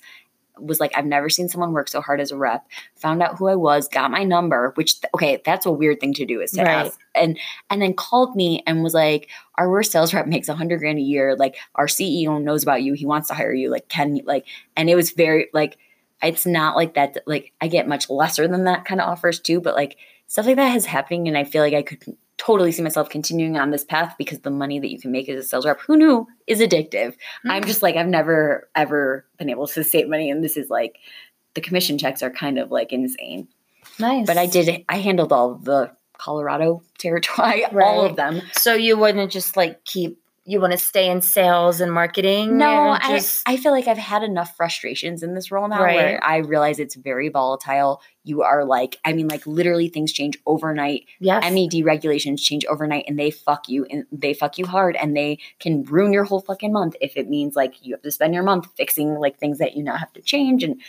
was 0.61 0.79
like 0.79 0.91
I've 0.95 1.05
never 1.05 1.29
seen 1.29 1.49
someone 1.49 1.71
work 1.73 1.87
so 1.87 2.01
hard 2.01 2.19
as 2.21 2.31
a 2.31 2.37
rep. 2.37 2.65
Found 2.97 3.21
out 3.21 3.37
who 3.37 3.47
I 3.47 3.55
was, 3.55 3.87
got 3.87 4.11
my 4.11 4.23
number, 4.23 4.71
which 4.75 4.95
okay, 5.13 5.41
that's 5.45 5.65
a 5.65 5.71
weird 5.71 5.99
thing 5.99 6.13
to 6.15 6.25
do 6.25 6.41
is 6.41 6.51
to 6.51 6.63
Right. 6.63 6.85
ask. 6.87 6.99
And 7.15 7.37
and 7.69 7.81
then 7.81 7.93
called 7.93 8.35
me 8.35 8.63
and 8.67 8.83
was 8.83 8.93
like, 8.93 9.29
"Our 9.55 9.69
worst 9.69 9.91
sales 9.91 10.13
rep 10.13 10.27
makes 10.27 10.49
a 10.49 10.55
hundred 10.55 10.79
grand 10.79 10.99
a 10.99 11.01
year. 11.01 11.35
Like 11.35 11.57
our 11.75 11.87
CEO 11.87 12.41
knows 12.41 12.63
about 12.63 12.83
you. 12.83 12.93
He 12.93 13.05
wants 13.05 13.27
to 13.29 13.33
hire 13.33 13.53
you. 13.53 13.69
Like 13.69 13.87
can 13.89 14.15
you 14.15 14.23
like?" 14.25 14.45
And 14.75 14.89
it 14.89 14.95
was 14.95 15.11
very 15.11 15.47
like 15.53 15.77
it's 16.21 16.45
not 16.45 16.75
like 16.75 16.95
that. 16.95 17.17
Like 17.25 17.53
I 17.61 17.67
get 17.67 17.87
much 17.87 18.09
lesser 18.09 18.47
than 18.47 18.65
that 18.65 18.85
kind 18.85 18.99
of 19.01 19.07
offers 19.07 19.39
too, 19.39 19.61
but 19.61 19.75
like 19.75 19.97
stuff 20.27 20.45
like 20.45 20.57
that 20.57 20.75
is 20.75 20.85
happening, 20.85 21.27
and 21.27 21.37
I 21.37 21.43
feel 21.43 21.63
like 21.63 21.73
I 21.73 21.81
could 21.81 22.03
totally 22.39 22.71
see 22.71 22.81
myself 22.81 23.09
continuing 23.09 23.57
on 23.57 23.69
this 23.69 23.83
path 23.83 24.15
because 24.17 24.39
the 24.39 24.49
money 24.49 24.79
that 24.79 24.89
you 24.89 24.99
can 24.99 25.11
make 25.11 25.29
as 25.29 25.45
a 25.45 25.47
sales 25.47 25.65
rep, 25.65 25.79
who 25.81 25.95
knew, 25.95 26.27
is 26.47 26.59
addictive. 26.59 27.13
I'm 27.45 27.65
just 27.65 27.83
like 27.83 27.95
I've 27.95 28.07
never 28.07 28.67
ever 28.73 29.25
been 29.37 29.49
able 29.49 29.67
to 29.67 29.83
save 29.93 30.07
money, 30.07 30.31
and 30.31 30.43
this 30.43 30.57
is 30.57 30.69
like 30.69 30.97
the 31.53 31.61
commission 31.61 31.97
checks 31.97 32.23
are 32.23 32.31
kind 32.31 32.57
of 32.57 32.71
like 32.71 32.91
insane. 32.91 33.47
nice. 33.99 34.25
But 34.25 34.37
I 34.37 34.47
did 34.47 34.83
I 34.89 34.97
handled 34.97 35.31
all 35.31 35.55
the 35.55 35.91
Colorado 36.17 36.81
territory, 36.97 37.65
all 37.81 38.05
of 38.05 38.15
them. 38.15 38.41
So 38.53 38.73
you 38.73 38.97
wouldn't 38.97 39.31
just 39.31 39.55
like 39.55 39.85
keep. 39.85 40.19
You 40.49 40.59
want 40.59 40.71
to 40.71 40.79
stay 40.79 41.09
in 41.11 41.21
sales 41.21 41.79
and 41.79 41.91
marketing? 41.93 42.57
No, 42.57 42.93
and 42.93 43.03
I, 43.03 43.21
I 43.45 43.57
feel 43.57 43.71
like 43.71 43.87
I've 43.87 43.99
had 43.99 44.23
enough 44.23 44.55
frustrations 44.57 45.21
in 45.21 45.35
this 45.35 45.51
role 45.51 45.67
now 45.67 45.83
Right. 45.83 45.95
where 45.95 46.23
I 46.23 46.37
realize 46.37 46.79
it's 46.79 46.95
very 46.95 47.29
volatile. 47.29 48.01
You 48.23 48.41
are 48.41 48.65
like, 48.65 48.97
I 49.05 49.13
mean, 49.13 49.27
like 49.27 49.45
literally 49.45 49.89
things 49.89 50.11
change 50.11 50.39
overnight. 50.47 51.05
yes. 51.19 51.43
MED 51.53 51.85
regulations 51.85 52.41
change 52.43 52.65
overnight 52.65 53.05
and 53.07 53.19
they 53.19 53.29
fuck 53.29 53.69
you 53.69 53.85
and 53.91 54.05
they 54.11 54.33
fuck 54.33 54.57
you 54.57 54.65
hard 54.65 54.95
and 54.95 55.15
they 55.15 55.37
can 55.59 55.83
ruin 55.83 56.11
your 56.13 56.23
whole 56.23 56.41
fucking 56.41 56.73
month 56.73 56.95
if 56.99 57.15
it 57.15 57.29
means 57.29 57.55
like 57.55 57.85
you 57.85 57.93
have 57.93 58.01
to 58.01 58.11
spend 58.11 58.33
your 58.33 58.43
month 58.43 58.67
fixing 58.75 59.15
like 59.19 59.37
things 59.37 59.59
that 59.59 59.75
you 59.75 59.83
now 59.83 59.97
have 59.97 60.11
to 60.13 60.21
change 60.21 60.63
and 60.63 60.81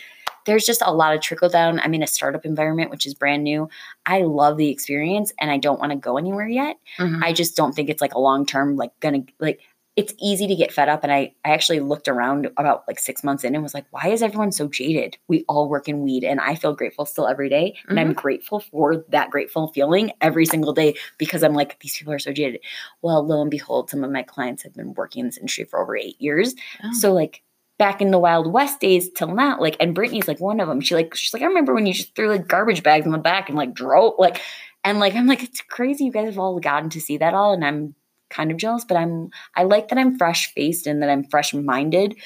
there's 0.45 0.65
just 0.65 0.81
a 0.85 0.93
lot 0.93 1.13
of 1.15 1.21
trickle 1.21 1.49
down. 1.49 1.79
I'm 1.79 1.93
in 1.93 2.03
a 2.03 2.07
startup 2.07 2.45
environment 2.45 2.91
which 2.91 3.05
is 3.05 3.13
brand 3.13 3.43
new. 3.43 3.69
I 4.05 4.21
love 4.21 4.57
the 4.57 4.69
experience 4.69 5.33
and 5.39 5.51
I 5.51 5.57
don't 5.57 5.79
want 5.79 5.91
to 5.91 5.97
go 5.97 6.17
anywhere 6.17 6.47
yet. 6.47 6.77
Mhm. 6.97 7.23
I 7.23 7.33
just 7.33 7.55
don't 7.55 7.73
think 7.73 7.89
it's 7.89 8.01
like 8.01 8.13
a 8.13 8.19
long 8.19 8.45
term 8.45 8.75
like 8.75 8.91
gonna 8.99 9.23
like 9.39 9.61
it's 9.97 10.13
easy 10.21 10.47
to 10.47 10.55
get 10.55 10.71
fed 10.71 10.87
up. 10.87 11.03
And 11.03 11.11
I, 11.11 11.33
I 11.43 11.51
actually 11.51 11.81
looked 11.81 12.07
around 12.07 12.49
about 12.55 12.83
like 12.87 12.97
six 12.97 13.25
months 13.25 13.43
in 13.43 13.53
and 13.53 13.61
was 13.61 13.73
like, 13.73 13.85
why 13.91 14.07
is 14.07 14.23
everyone 14.23 14.53
so 14.53 14.67
jaded? 14.67 15.17
We 15.27 15.43
all 15.49 15.67
work 15.67 15.89
in 15.89 16.01
weed 16.01 16.23
and 16.23 16.39
I 16.39 16.55
feel 16.55 16.73
grateful 16.73 17.05
still 17.05 17.27
every 17.27 17.49
day, 17.49 17.75
And 17.89 17.99
I'm 17.99 18.13
grateful 18.13 18.61
for 18.61 19.03
that 19.09 19.29
grateful 19.29 19.67
feeling 19.73 20.13
every 20.21 20.45
single 20.45 20.71
day 20.71 20.95
because 21.17 21.43
I'm 21.43 21.53
like, 21.53 21.77
these 21.81 21.97
people 21.97 22.13
are 22.13 22.19
so 22.19 22.31
jaded. 22.31 22.61
Well, 23.01 23.25
lo 23.25 23.41
and 23.41 23.51
behold, 23.51 23.89
some 23.89 24.03
of 24.05 24.11
my 24.11 24.23
clients 24.23 24.63
have 24.63 24.73
been 24.73 24.93
working 24.93 25.21
in 25.21 25.25
this 25.25 25.37
industry 25.37 25.65
for 25.65 25.81
over 25.81 25.97
eight 25.97 26.19
years. 26.21 26.55
Oh. 26.83 26.93
So 26.93 27.11
like 27.11 27.43
back 27.81 27.99
in 27.99 28.11
the 28.11 28.19
Wild 28.19 28.53
West 28.53 28.79
days 28.79 29.09
till 29.09 29.33
now, 29.33 29.59
like, 29.59 29.75
and 29.79 29.95
Brittany's 29.95 30.27
like 30.27 30.39
one 30.39 30.59
of 30.59 30.67
them. 30.67 30.81
She 30.81 30.93
like, 30.93 31.15
she's 31.15 31.33
like, 31.33 31.41
I 31.41 31.47
remember 31.47 31.73
when 31.73 31.87
you 31.87 31.93
just 31.95 32.15
threw 32.15 32.29
like 32.29 32.47
garbage 32.47 32.83
bags 32.83 33.07
in 33.07 33.11
the 33.11 33.17
back 33.17 33.49
and 33.49 33.57
like 33.57 33.73
drove 33.73 34.13
like, 34.19 34.39
and 34.83 34.99
like, 34.99 35.15
I'm 35.15 35.25
like, 35.25 35.41
it's 35.41 35.61
crazy. 35.61 36.05
You 36.05 36.11
guys 36.11 36.27
have 36.27 36.37
all 36.37 36.59
gotten 36.59 36.91
to 36.91 37.01
see 37.01 37.17
that 37.17 37.33
all. 37.33 37.53
And 37.53 37.65
I'm 37.65 37.95
kind 38.29 38.51
of 38.51 38.57
jealous, 38.57 38.85
but 38.85 38.97
I'm, 38.97 39.31
I 39.55 39.63
like 39.63 39.87
that 39.87 39.97
I'm 39.97 40.15
fresh 40.15 40.53
faced 40.53 40.85
and 40.85 41.01
that 41.01 41.09
I'm 41.09 41.23
fresh 41.23 41.55
minded. 41.55 42.17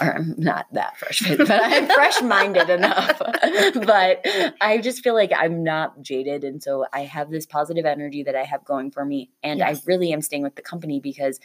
Or 0.00 0.14
I'm 0.14 0.36
not 0.38 0.66
that 0.74 0.96
fresh 0.96 1.18
faced, 1.18 1.38
but 1.38 1.60
I'm 1.60 1.86
fresh 1.92 2.22
minded 2.22 2.70
enough. 2.70 3.18
but 3.84 4.24
I 4.60 4.78
just 4.80 5.02
feel 5.02 5.14
like 5.14 5.32
I'm 5.36 5.64
not 5.64 6.00
jaded. 6.02 6.44
And 6.44 6.62
so 6.62 6.86
I 6.92 7.00
have 7.00 7.32
this 7.32 7.46
positive 7.46 7.84
energy 7.84 8.22
that 8.22 8.36
I 8.36 8.44
have 8.44 8.64
going 8.64 8.92
for 8.92 9.04
me. 9.04 9.32
And 9.42 9.58
Yes. 9.58 9.78
I 9.78 9.82
really 9.86 10.12
am 10.12 10.22
staying 10.22 10.44
with 10.44 10.54
the 10.54 10.62
company 10.62 11.00
because 11.00 11.40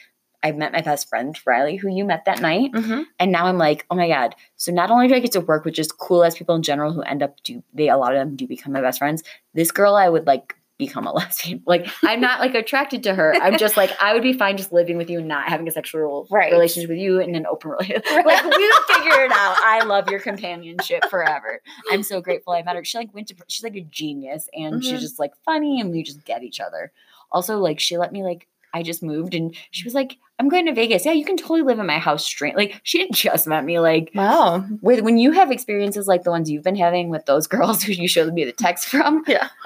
I've 0.46 0.58
met 0.58 0.72
my 0.72 0.82
best 0.82 1.10
friend, 1.10 1.36
Riley, 1.46 1.76
who 1.76 1.90
you 1.90 2.06
met 2.06 2.26
that 2.26 2.40
night. 2.40 2.72
Mhm. 2.72 3.06
And 3.20 3.32
now 3.32 3.48
I'm 3.48 3.58
like, 3.58 3.86
oh 3.90 3.96
my 3.96 4.08
God. 4.08 4.36
So 4.58 4.72
not 4.72 4.92
only 4.92 5.08
do 5.08 5.16
I 5.16 5.20
get 5.20 5.32
to 5.32 5.42
work 5.42 5.66
with 5.66 5.74
just 5.74 5.98
cool 5.98 6.24
ass 6.24 6.38
people 6.38 6.54
in 6.56 6.62
general 6.62 6.94
who 6.94 7.02
end 7.02 7.24
up 7.24 7.42
do 7.44 7.64
they 7.74 7.90
a 7.90 7.98
lot 7.98 8.14
of 8.14 8.20
them 8.20 8.36
do 8.36 8.46
become 8.48 8.72
my 8.74 8.82
best 8.82 9.00
friends. 9.00 9.24
This 9.56 9.72
girl 9.72 9.96
I 9.96 10.08
would 10.08 10.28
like 10.28 10.56
become 10.78 11.08
a 11.08 11.12
lesbian. 11.20 11.64
Like 11.66 11.88
I'm 12.04 12.22
not 12.22 12.42
like 12.42 12.54
attracted 12.54 13.02
to 13.04 13.16
her. 13.16 13.34
I'm 13.42 13.58
just 13.58 13.76
like 13.78 13.90
I 14.00 14.14
would 14.14 14.22
be 14.24 14.34
fine 14.34 14.56
just 14.58 14.72
living 14.74 14.98
with 14.98 15.10
you 15.10 15.20
and 15.20 15.28
not 15.28 15.48
having 15.50 15.68
a 15.68 15.72
sexual 15.72 16.28
Right. 16.30 16.52
relationship 16.52 16.90
with 16.90 17.00
you 17.00 17.20
in 17.22 17.34
an 17.34 17.46
open 17.48 17.72
relationship. 17.72 18.06
like 18.26 18.44
we 18.44 18.50
would 18.50 18.96
figure 18.96 19.24
it 19.24 19.32
out. 19.32 19.56
I 19.64 19.84
love 19.86 20.10
your 20.10 20.20
companionship 20.20 21.06
forever. 21.10 21.62
I'm 21.92 22.04
so 22.04 22.22
grateful 22.22 22.54
I 22.54 22.62
met 22.62 22.76
her. 22.76 22.84
She 22.86 22.98
like 23.00 23.14
went 23.16 23.30
to 23.30 23.36
she's 23.48 23.64
like 23.64 23.76
a 23.78 23.82
genius 23.82 24.48
and 24.54 24.76
Mhm. 24.76 24.84
she's 24.84 25.02
just 25.02 25.18
like 25.18 25.32
funny 25.46 25.80
and 25.82 25.92
we 25.92 26.04
just 26.04 26.24
get 26.26 26.44
each 26.44 26.60
other. 26.60 26.92
Also 27.32 27.58
like 27.58 27.80
she 27.80 27.98
let 27.98 28.12
me 28.12 28.22
like 28.24 28.48
I 28.76 28.84
just 28.84 29.02
moved 29.02 29.34
and 29.34 29.56
she 29.72 29.86
was 29.86 29.94
like, 29.94 30.18
I'm 30.38 30.50
going 30.50 30.66
to 30.66 30.74
Vegas. 30.74 31.06
Yeah, 31.06 31.14
you 31.14 31.24
can 31.24 31.38
totally 31.38 31.62
live 31.62 31.80
in 31.80 31.86
my 31.86 31.98
house 31.98 32.26
straight. 32.26 32.58
Like 32.58 32.82
she 32.84 33.10
just 33.12 33.48
met 33.48 33.64
me. 33.64 33.80
Like 33.80 34.12
Wow. 34.14 34.66
with 34.82 35.00
when 35.02 35.18
you 35.18 35.32
have 35.32 35.50
experiences 35.50 36.08
like 36.08 36.24
the 36.24 36.30
ones 36.32 36.52
you've 36.52 36.64
been 36.64 36.76
having 36.76 37.10
with 37.10 37.26
those 37.26 37.48
girls 37.48 37.82
who 37.86 37.94
you 37.94 38.08
showed 38.10 38.34
me 38.34 38.44
the 38.44 38.52
text 38.52 38.88
from. 38.90 39.24
Yeah. 39.28 39.48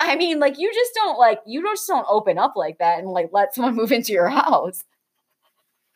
I 0.00 0.16
mean, 0.16 0.38
like 0.38 0.58
you 0.58 0.72
just 0.72 0.94
don't 0.94 1.18
like 1.18 1.40
you 1.46 1.62
just 1.62 1.86
don't 1.88 2.06
open 2.08 2.38
up 2.38 2.54
like 2.56 2.78
that 2.78 2.98
and 3.00 3.08
like 3.08 3.30
let 3.32 3.54
someone 3.54 3.74
move 3.74 3.92
into 3.92 4.12
your 4.12 4.28
house. 4.28 4.84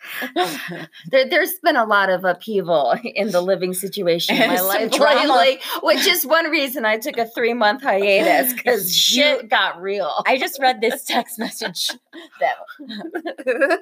There, 1.10 1.28
there's 1.28 1.54
been 1.62 1.76
a 1.76 1.84
lot 1.84 2.10
of 2.10 2.24
upheaval 2.24 2.94
in 3.02 3.30
the 3.30 3.40
living 3.40 3.72
situation 3.74 4.36
in 4.36 4.48
my 4.54 4.60
life 4.60 4.98
lately, 4.98 5.60
which 5.82 6.06
is 6.06 6.26
one 6.26 6.50
reason 6.50 6.84
I 6.84 6.98
took 6.98 7.16
a 7.18 7.26
three 7.26 7.54
month 7.54 7.82
hiatus 7.82 8.52
because 8.56 8.94
shit 8.94 9.48
got 9.48 9.80
real. 9.80 10.22
I 10.26 10.38
just 10.38 10.58
read 10.60 10.80
this 10.80 11.04
text 11.04 11.38
message 11.38 11.90
that 12.40 13.80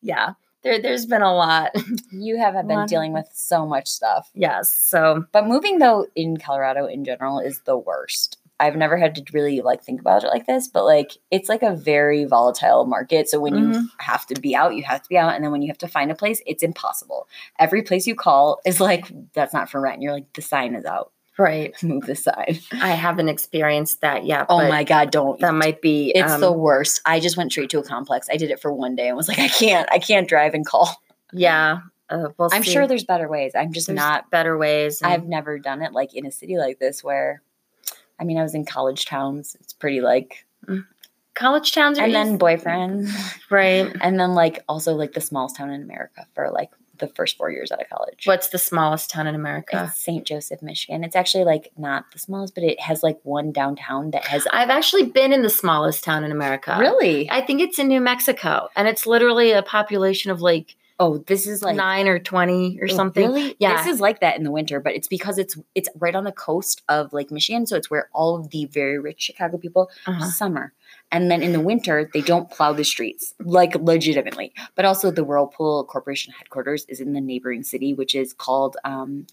yeah, 0.00 0.34
there, 0.62 0.80
there's 0.80 1.06
been 1.06 1.22
a 1.22 1.34
lot. 1.34 1.72
you 2.10 2.38
have 2.38 2.54
been 2.54 2.76
Lot. 2.76 2.88
dealing 2.88 3.12
with 3.12 3.28
so 3.32 3.66
much 3.66 3.88
stuff. 3.88 4.30
Yes. 4.34 4.72
So, 4.72 5.24
But 5.32 5.46
moving 5.46 5.78
though 5.78 6.06
in 6.14 6.36
Colorado 6.36 6.86
in 6.86 7.04
general 7.04 7.38
is 7.38 7.60
the 7.64 7.76
worst. 7.76 8.38
I've 8.62 8.76
never 8.76 8.96
had 8.96 9.14
to 9.16 9.24
really 9.32 9.60
like 9.60 9.82
think 9.82 10.00
about 10.00 10.24
it 10.24 10.28
like 10.28 10.46
this, 10.46 10.68
but 10.68 10.84
like 10.84 11.12
it's 11.30 11.48
like 11.48 11.62
a 11.62 11.74
very 11.74 12.24
volatile 12.24 12.86
market. 12.86 13.28
So 13.28 13.40
when 13.40 13.54
Mhm. 13.54 13.74
you 13.74 13.88
have 13.98 14.24
to 14.26 14.40
be 14.40 14.54
out, 14.56 14.74
you 14.76 14.82
have 14.84 15.02
to 15.02 15.08
be 15.08 15.18
out. 15.18 15.34
And 15.34 15.44
then 15.44 15.50
when 15.52 15.62
you 15.62 15.68
have 15.68 15.78
to 15.78 15.88
find 15.88 16.10
a 16.10 16.14
place, 16.14 16.40
it's 16.46 16.62
impossible. 16.62 17.28
Every 17.58 17.82
place 17.82 18.06
you 18.06 18.14
call 18.14 18.60
is 18.64 18.80
like, 18.80 19.06
that's 19.34 19.52
not 19.52 19.68
for 19.70 19.80
rent. 19.80 19.94
And 19.94 20.02
you're 20.02 20.12
like, 20.12 20.32
the 20.34 20.42
sign 20.42 20.74
is 20.74 20.84
out. 20.84 21.12
right. 21.38 21.74
Move 21.82 22.06
the 22.06 22.14
sign. 22.14 22.58
I 22.72 22.90
haven't 22.90 23.28
experienced 23.28 24.00
that 24.02 24.24
yet. 24.26 24.46
Oh 24.48 24.68
my 24.68 24.84
God, 24.84 25.10
don't. 25.10 25.40
That 25.40 25.54
might 25.54 25.80
be. 25.82 26.12
it's 26.14 26.32
um, 26.32 26.40
the 26.40 26.52
worst. 26.52 27.00
I 27.06 27.20
just 27.20 27.36
went 27.36 27.50
straight 27.52 27.70
to 27.70 27.78
a 27.80 27.82
complex. 27.82 28.28
I 28.30 28.36
did 28.36 28.50
it 28.50 28.60
for 28.60 28.72
one 28.72 28.94
day 28.94 29.08
and 29.08 29.16
was 29.16 29.28
like, 29.28 29.38
I 29.38 29.48
can't, 29.48 29.88
I 29.90 29.98
can't 29.98 30.28
drive 30.28 30.54
and 30.54 30.64
call. 30.64 30.88
Yeah. 31.32 31.78
Uh, 32.10 32.28
we'll 32.36 32.50
I'm 32.52 32.62
see. 32.62 32.70
sure 32.72 32.86
there's 32.86 33.04
better 33.04 33.26
ways. 33.28 33.52
I'm 33.54 33.72
just 33.72 33.86
There's 33.86 33.96
not 33.96 34.30
better 34.30 34.58
ways. 34.58 35.00
and- 35.00 35.10
I've 35.10 35.24
never 35.26 35.58
done 35.58 35.80
it 35.80 35.92
like 35.92 36.14
in 36.14 36.26
a 36.26 36.30
city 36.30 36.58
like 36.58 36.78
this 36.78 37.02
where 37.02 37.42
I 38.22 38.24
mean 38.24 38.38
I 38.38 38.42
was 38.42 38.54
in 38.54 38.64
college 38.64 39.04
towns. 39.04 39.56
It's 39.60 39.72
pretty 39.72 40.00
like 40.00 40.46
mm. 40.66 40.86
college 41.34 41.72
towns 41.72 41.98
are 41.98 42.04
and 42.04 42.14
then 42.14 42.28
easy. 42.28 42.38
boyfriends. 42.38 43.10
right. 43.50 43.92
And 44.00 44.18
then 44.18 44.34
like 44.34 44.62
also 44.68 44.94
like 44.94 45.12
the 45.12 45.20
smallest 45.20 45.56
town 45.56 45.70
in 45.70 45.82
America 45.82 46.24
for 46.34 46.48
like 46.50 46.70
the 46.98 47.08
first 47.08 47.36
four 47.36 47.50
years 47.50 47.72
out 47.72 47.80
of 47.80 47.88
college. 47.88 48.26
What's 48.26 48.50
the 48.50 48.58
smallest 48.58 49.10
town 49.10 49.26
in 49.26 49.34
America? 49.34 49.86
it's 49.88 50.00
St. 50.00 50.24
Joseph, 50.24 50.62
Michigan. 50.62 51.02
It's 51.02 51.16
actually 51.16 51.42
like 51.42 51.72
not 51.76 52.04
the 52.12 52.20
smallest, 52.20 52.54
but 52.54 52.62
it 52.62 52.78
has 52.80 53.02
like 53.02 53.18
one 53.24 53.50
downtown 53.50 54.12
that 54.12 54.24
has 54.26 54.46
I've 54.52 54.70
actually 54.70 55.06
been 55.06 55.32
in 55.32 55.42
the 55.42 55.50
smallest 55.50 56.04
town 56.04 56.22
in 56.22 56.30
America. 56.30 56.76
really 56.78 57.28
I 57.28 57.44
think 57.44 57.60
it's 57.60 57.80
in 57.80 57.88
New 57.88 58.00
Mexico, 58.00 58.68
and 58.76 58.86
it's 58.86 59.04
literally 59.04 59.50
a 59.50 59.62
population 59.62 60.30
of 60.30 60.40
like, 60.40 60.76
oh 61.02 61.18
this 61.26 61.46
is 61.46 61.62
like 61.62 61.76
nine 61.76 62.06
or 62.08 62.18
twenty 62.18 62.78
or 62.80 62.86
Oh, 62.90 62.94
something. 62.94 63.26
Really? 63.26 63.56
Yeah. 63.58 63.76
This 63.76 63.94
is 63.94 64.00
like 64.00 64.20
that 64.20 64.36
in 64.38 64.44
the 64.44 64.50
winter, 64.50 64.78
but 64.80 64.92
it's 64.94 65.08
because 65.08 65.36
it's 65.38 65.56
it's 65.74 65.88
right 65.96 66.14
on 66.14 66.24
the 66.24 66.32
coast 66.32 66.82
of 66.88 67.12
Lake 67.12 67.30
Michigan, 67.30 67.66
so 67.66 67.76
it's 67.76 67.90
where 67.90 68.08
all 68.12 68.36
of 68.36 68.50
the 68.50 68.66
very 68.66 68.98
rich 68.98 69.20
Chicago 69.22 69.58
people 69.58 69.90
Uh-huh. 70.06 70.24
summer. 70.30 70.72
And 71.10 71.30
then 71.30 71.42
in 71.42 71.52
the 71.52 71.60
winter, 71.60 72.08
they 72.14 72.22
don't 72.22 72.50
plow 72.50 72.72
the 72.72 72.84
streets, 72.84 73.34
like 73.38 73.74
legitimately. 73.74 74.54
But 74.76 74.86
also, 74.86 75.10
the 75.10 75.24
Whirlpool 75.24 75.84
Corporation 75.84 76.32
headquarters 76.32 76.86
is 76.88 77.00
in 77.00 77.12
the 77.12 77.20
neighboring 77.20 77.64
city, 77.64 77.92
which 77.92 78.14
is 78.14 78.32
called 78.32 78.78
um, 78.84 79.26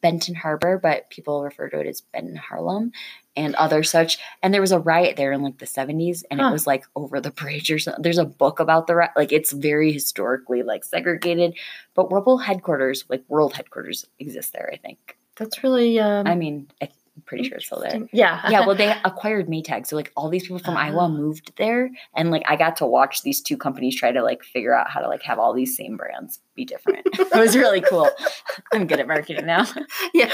Benton 0.00 0.34
Harbor, 0.34 0.78
but 0.82 1.10
people 1.10 1.42
refer 1.44 1.68
to 1.68 1.78
it 1.78 1.86
as 1.86 2.00
Benton 2.00 2.34
Harlem 2.36 2.90
and 3.36 3.54
other 3.54 3.82
such. 3.82 4.18
And 4.42 4.52
there 4.52 4.60
was 4.60 4.72
a 4.72 4.78
riot 4.78 5.16
there 5.16 5.32
in 5.32 5.42
like 5.42 5.58
the 5.58 5.66
70s, 5.66 6.22
and 6.30 6.40
Huh. 6.40 6.48
it 6.48 6.52
was 6.52 6.66
like 6.66 6.84
over 6.96 7.20
the 7.20 7.30
bridge 7.30 7.70
or 7.70 7.78
something. 7.78 8.02
There's 8.02 8.18
a 8.18 8.24
book 8.24 8.60
about 8.60 8.86
the 8.86 8.94
riot. 8.96 9.12
Like, 9.16 9.32
it's 9.32 9.52
very 9.52 9.92
historically 9.92 10.62
like 10.62 10.84
segregated. 10.84 11.54
But 11.94 12.10
Whirlpool 12.10 12.38
headquarters, 12.38 13.04
like 13.08 13.24
world 13.28 13.54
headquarters, 13.54 14.04
exist 14.18 14.52
there, 14.52 14.70
I 14.72 14.76
think. 14.76 15.16
That's 15.36 15.62
really. 15.64 15.98
Um, 15.98 16.26
I 16.26 16.34
mean, 16.34 16.68
I'm 16.82 16.88
pretty 17.26 17.44
sure 17.44 17.56
it's 17.56 17.66
still 17.66 17.80
there. 17.80 18.06
Yeah. 18.12 18.40
yeah, 18.50 18.66
well, 18.66 18.74
they 18.76 18.94
acquired 19.04 19.46
Maytag, 19.48 19.86
so 19.86 19.96
like 19.96 20.12
all 20.16 20.28
these 20.28 20.42
people 20.42 20.58
from 20.58 20.76
Ah. 20.76 20.80
Iowa 20.84 21.08
moved 21.08 21.52
there, 21.56 21.90
and 22.14 22.30
like 22.30 22.42
I 22.46 22.56
got 22.56 22.76
to 22.76 22.86
watch 22.86 23.22
these 23.22 23.40
two 23.40 23.56
companies 23.56 23.96
try 23.96 24.12
to 24.12 24.22
like 24.22 24.42
figure 24.44 24.74
out 24.74 24.90
how 24.90 25.00
to 25.00 25.08
like 25.08 25.22
have 25.22 25.38
all 25.38 25.54
these 25.54 25.74
same 25.76 25.96
brands 25.96 26.40
be 26.54 26.64
different. 26.66 27.06
it 27.12 27.34
was 27.34 27.56
really 27.56 27.80
cool. 27.80 28.10
I'm 28.74 28.86
good 28.86 29.00
at 29.00 29.06
marketing 29.08 29.46
now. 29.46 29.66
yeah. 30.12 30.30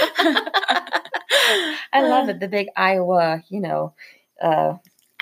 I 1.93 2.03
love 2.03 2.29
it. 2.29 2.41
The 2.41 2.49
big 2.49 2.69
Iowa, 2.77 3.43
you 3.49 3.61
know, 3.61 3.95
uh, 4.43 4.75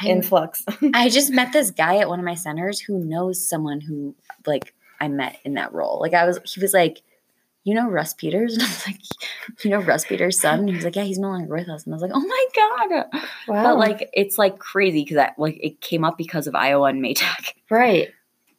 influx. 0.04 0.64
I 0.94 1.08
just 1.08 1.32
met 1.32 1.52
this 1.52 1.70
guy 1.70 1.98
at 1.98 2.08
one 2.08 2.18
of 2.18 2.24
my 2.24 2.34
centers 2.34 2.80
who 2.80 2.98
knows 2.98 3.46
someone 3.46 3.80
who 3.80 4.14
like 4.46 4.74
I 5.00 5.08
met 5.08 5.38
in 5.44 5.54
that 5.54 5.72
role. 5.72 6.00
Like 6.00 6.14
I 6.14 6.24
was, 6.26 6.38
he 6.44 6.60
was 6.60 6.74
like. 6.74 7.02
You 7.64 7.74
know 7.74 7.90
Russ 7.90 8.14
Peters? 8.14 8.54
And 8.58 8.62
I 8.62 8.66
was 8.66 8.86
like, 8.86 9.00
you 9.64 9.70
know 9.70 9.80
Russ 9.80 10.04
Peters' 10.04 10.38
son? 10.38 10.60
And 10.60 10.68
he 10.68 10.76
was 10.76 10.84
like, 10.84 10.94
yeah, 10.94 11.02
he's 11.02 11.18
no 11.18 11.30
longer 11.30 11.52
with 11.52 11.68
us. 11.68 11.84
And 11.84 11.92
I 11.92 11.96
was 11.96 12.02
like, 12.02 12.12
oh 12.14 12.20
my 12.20 12.46
God. 12.54 13.06
wow. 13.48 13.64
But 13.64 13.78
like, 13.78 14.08
it's 14.12 14.38
like 14.38 14.60
crazy 14.60 15.02
because 15.02 15.16
that 15.16 15.36
like 15.36 15.58
it 15.60 15.80
came 15.80 16.04
up 16.04 16.16
because 16.16 16.46
of 16.46 16.54
Iowa 16.54 16.84
and 16.90 17.02
Maytag. 17.02 17.54
right. 17.68 18.10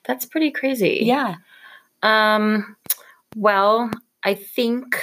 That's 0.08 0.26
pretty 0.26 0.52
crazy. 0.52 1.00
Yeah. 1.04 1.36
Um. 2.04 2.76
Well, 3.36 3.92
I 4.24 4.34
think. 4.34 4.98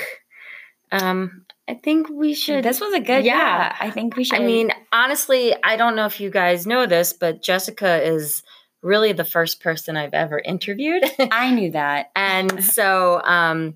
Um. 0.93 1.44
I 1.67 1.75
think 1.75 2.09
we 2.11 2.35
should. 2.35 2.65
This 2.65 2.81
was 2.81 2.93
a 2.93 3.01
good. 3.01 3.25
Yeah. 3.25 3.37
Yeah, 3.37 3.77
I 3.81 3.91
think 3.91 4.17
we 4.17 4.25
should. 4.25 4.39
I 4.41 4.45
mean, 4.45 4.71
honestly, 4.93 5.55
I 5.63 5.77
don't 5.77 5.97
know 5.97 6.05
if 6.07 6.21
you 6.21 6.31
guys 6.31 6.67
know 6.67 6.87
this, 6.87 7.13
but 7.13 7.43
Jessica 7.43 8.03
is 8.07 8.43
really 8.83 9.13
the 9.13 9.25
first 9.25 9.61
person 9.61 9.97
I've 9.97 10.15
ever 10.15 10.39
interviewed. 10.39 11.03
I 11.33 11.51
knew 11.51 11.71
that. 11.73 12.11
and 12.17 12.63
so 12.63 13.21
um 13.25 13.75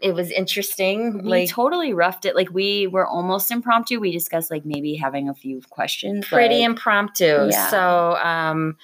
it 0.00 0.12
was 0.14 0.30
interesting. 0.30 1.22
We 1.22 1.30
like 1.30 1.48
totally 1.48 1.94
roughed 1.94 2.26
it. 2.26 2.34
Like 2.34 2.50
we 2.50 2.88
were 2.88 3.06
almost 3.06 3.50
impromptu. 3.50 4.00
We 4.00 4.10
discussed 4.12 4.50
like 4.50 4.66
maybe 4.66 4.96
having 4.96 5.28
a 5.30 5.34
few 5.34 5.62
questions. 5.70 6.26
pretty 6.26 6.56
like- 6.56 6.64
impromptu. 6.64 7.48
Yeah. 7.50 7.70
So 7.70 8.16
um 8.16 8.76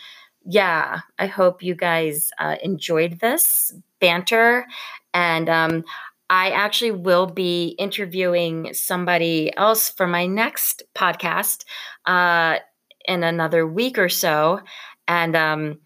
yeah, 0.46 1.00
I 1.18 1.26
hope 1.26 1.62
you 1.62 1.74
guys 1.74 2.30
uh, 2.38 2.56
enjoyed 2.62 3.20
this 3.20 3.74
banter 4.00 4.64
and 5.12 5.48
um 5.48 5.84
I 6.30 6.50
actually 6.50 6.92
will 6.92 7.26
be 7.26 7.74
interviewing 7.76 8.72
somebody 8.72 9.52
else 9.56 9.90
for 9.90 10.06
my 10.06 10.26
next 10.26 10.84
podcast 10.96 11.64
uh, 12.06 12.60
in 13.04 13.24
another 13.24 13.66
week 13.66 13.98
or 13.98 14.08
so. 14.08 14.60
And 15.08 15.34
um, 15.34 15.80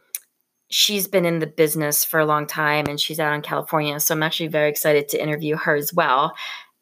she's 0.68 1.08
been 1.08 1.24
in 1.24 1.38
the 1.38 1.46
business 1.46 2.04
for 2.04 2.20
a 2.20 2.26
long 2.26 2.46
time 2.46 2.84
and 2.86 3.00
she's 3.00 3.18
out 3.18 3.34
in 3.34 3.40
California. 3.40 3.98
So 3.98 4.14
I'm 4.14 4.22
actually 4.22 4.48
very 4.48 4.68
excited 4.68 5.08
to 5.08 5.22
interview 5.22 5.56
her 5.56 5.74
as 5.74 5.94
well. 5.94 6.34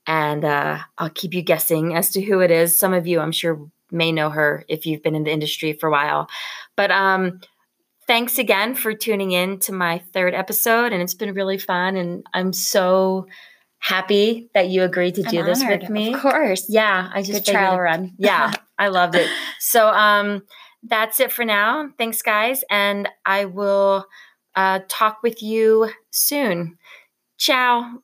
And 0.08 0.44
uh, 0.44 0.78
I'll 0.98 1.10
keep 1.10 1.32
you 1.32 1.42
guessing 1.42 1.94
as 1.94 2.10
to 2.10 2.20
who 2.20 2.40
it 2.40 2.50
is. 2.50 2.76
Some 2.76 2.92
of 2.92 3.06
you, 3.06 3.20
I'm 3.20 3.30
sure, 3.30 3.70
may 3.92 4.10
know 4.10 4.30
her 4.30 4.64
if 4.68 4.86
you've 4.86 5.02
been 5.04 5.14
in 5.14 5.22
the 5.22 5.30
industry 5.30 5.74
for 5.74 5.88
a 5.88 5.92
while. 5.92 6.28
But 6.76 6.90
um, 6.90 7.40
thanks 8.08 8.38
again 8.38 8.74
for 8.74 8.94
tuning 8.94 9.30
in 9.30 9.60
to 9.60 9.72
my 9.72 9.98
third 10.12 10.34
episode, 10.34 10.92
and 10.92 11.00
it's 11.00 11.14
been 11.14 11.34
really 11.34 11.58
fun. 11.58 11.96
And 11.96 12.26
I'm 12.34 12.52
so 12.52 13.26
happy 13.82 14.48
that 14.54 14.68
you 14.68 14.84
agreed 14.84 15.16
to 15.16 15.24
do 15.24 15.40
I'm 15.40 15.46
this 15.46 15.60
honored, 15.60 15.80
with 15.82 15.90
me. 15.90 16.14
Of 16.14 16.20
course. 16.20 16.66
Yeah, 16.68 17.10
I 17.12 17.22
just 17.22 17.44
Good 17.44 17.52
trial 17.52 17.80
run. 17.80 18.12
yeah, 18.18 18.52
I 18.78 18.88
loved 18.88 19.16
it. 19.16 19.28
So 19.58 19.88
um 19.88 20.42
that's 20.84 21.18
it 21.18 21.32
for 21.32 21.44
now. 21.44 21.90
Thanks 21.98 22.22
guys 22.22 22.62
and 22.70 23.08
I 23.26 23.46
will 23.46 24.06
uh 24.54 24.80
talk 24.88 25.22
with 25.24 25.42
you 25.42 25.90
soon. 26.10 26.78
Ciao. 27.38 28.02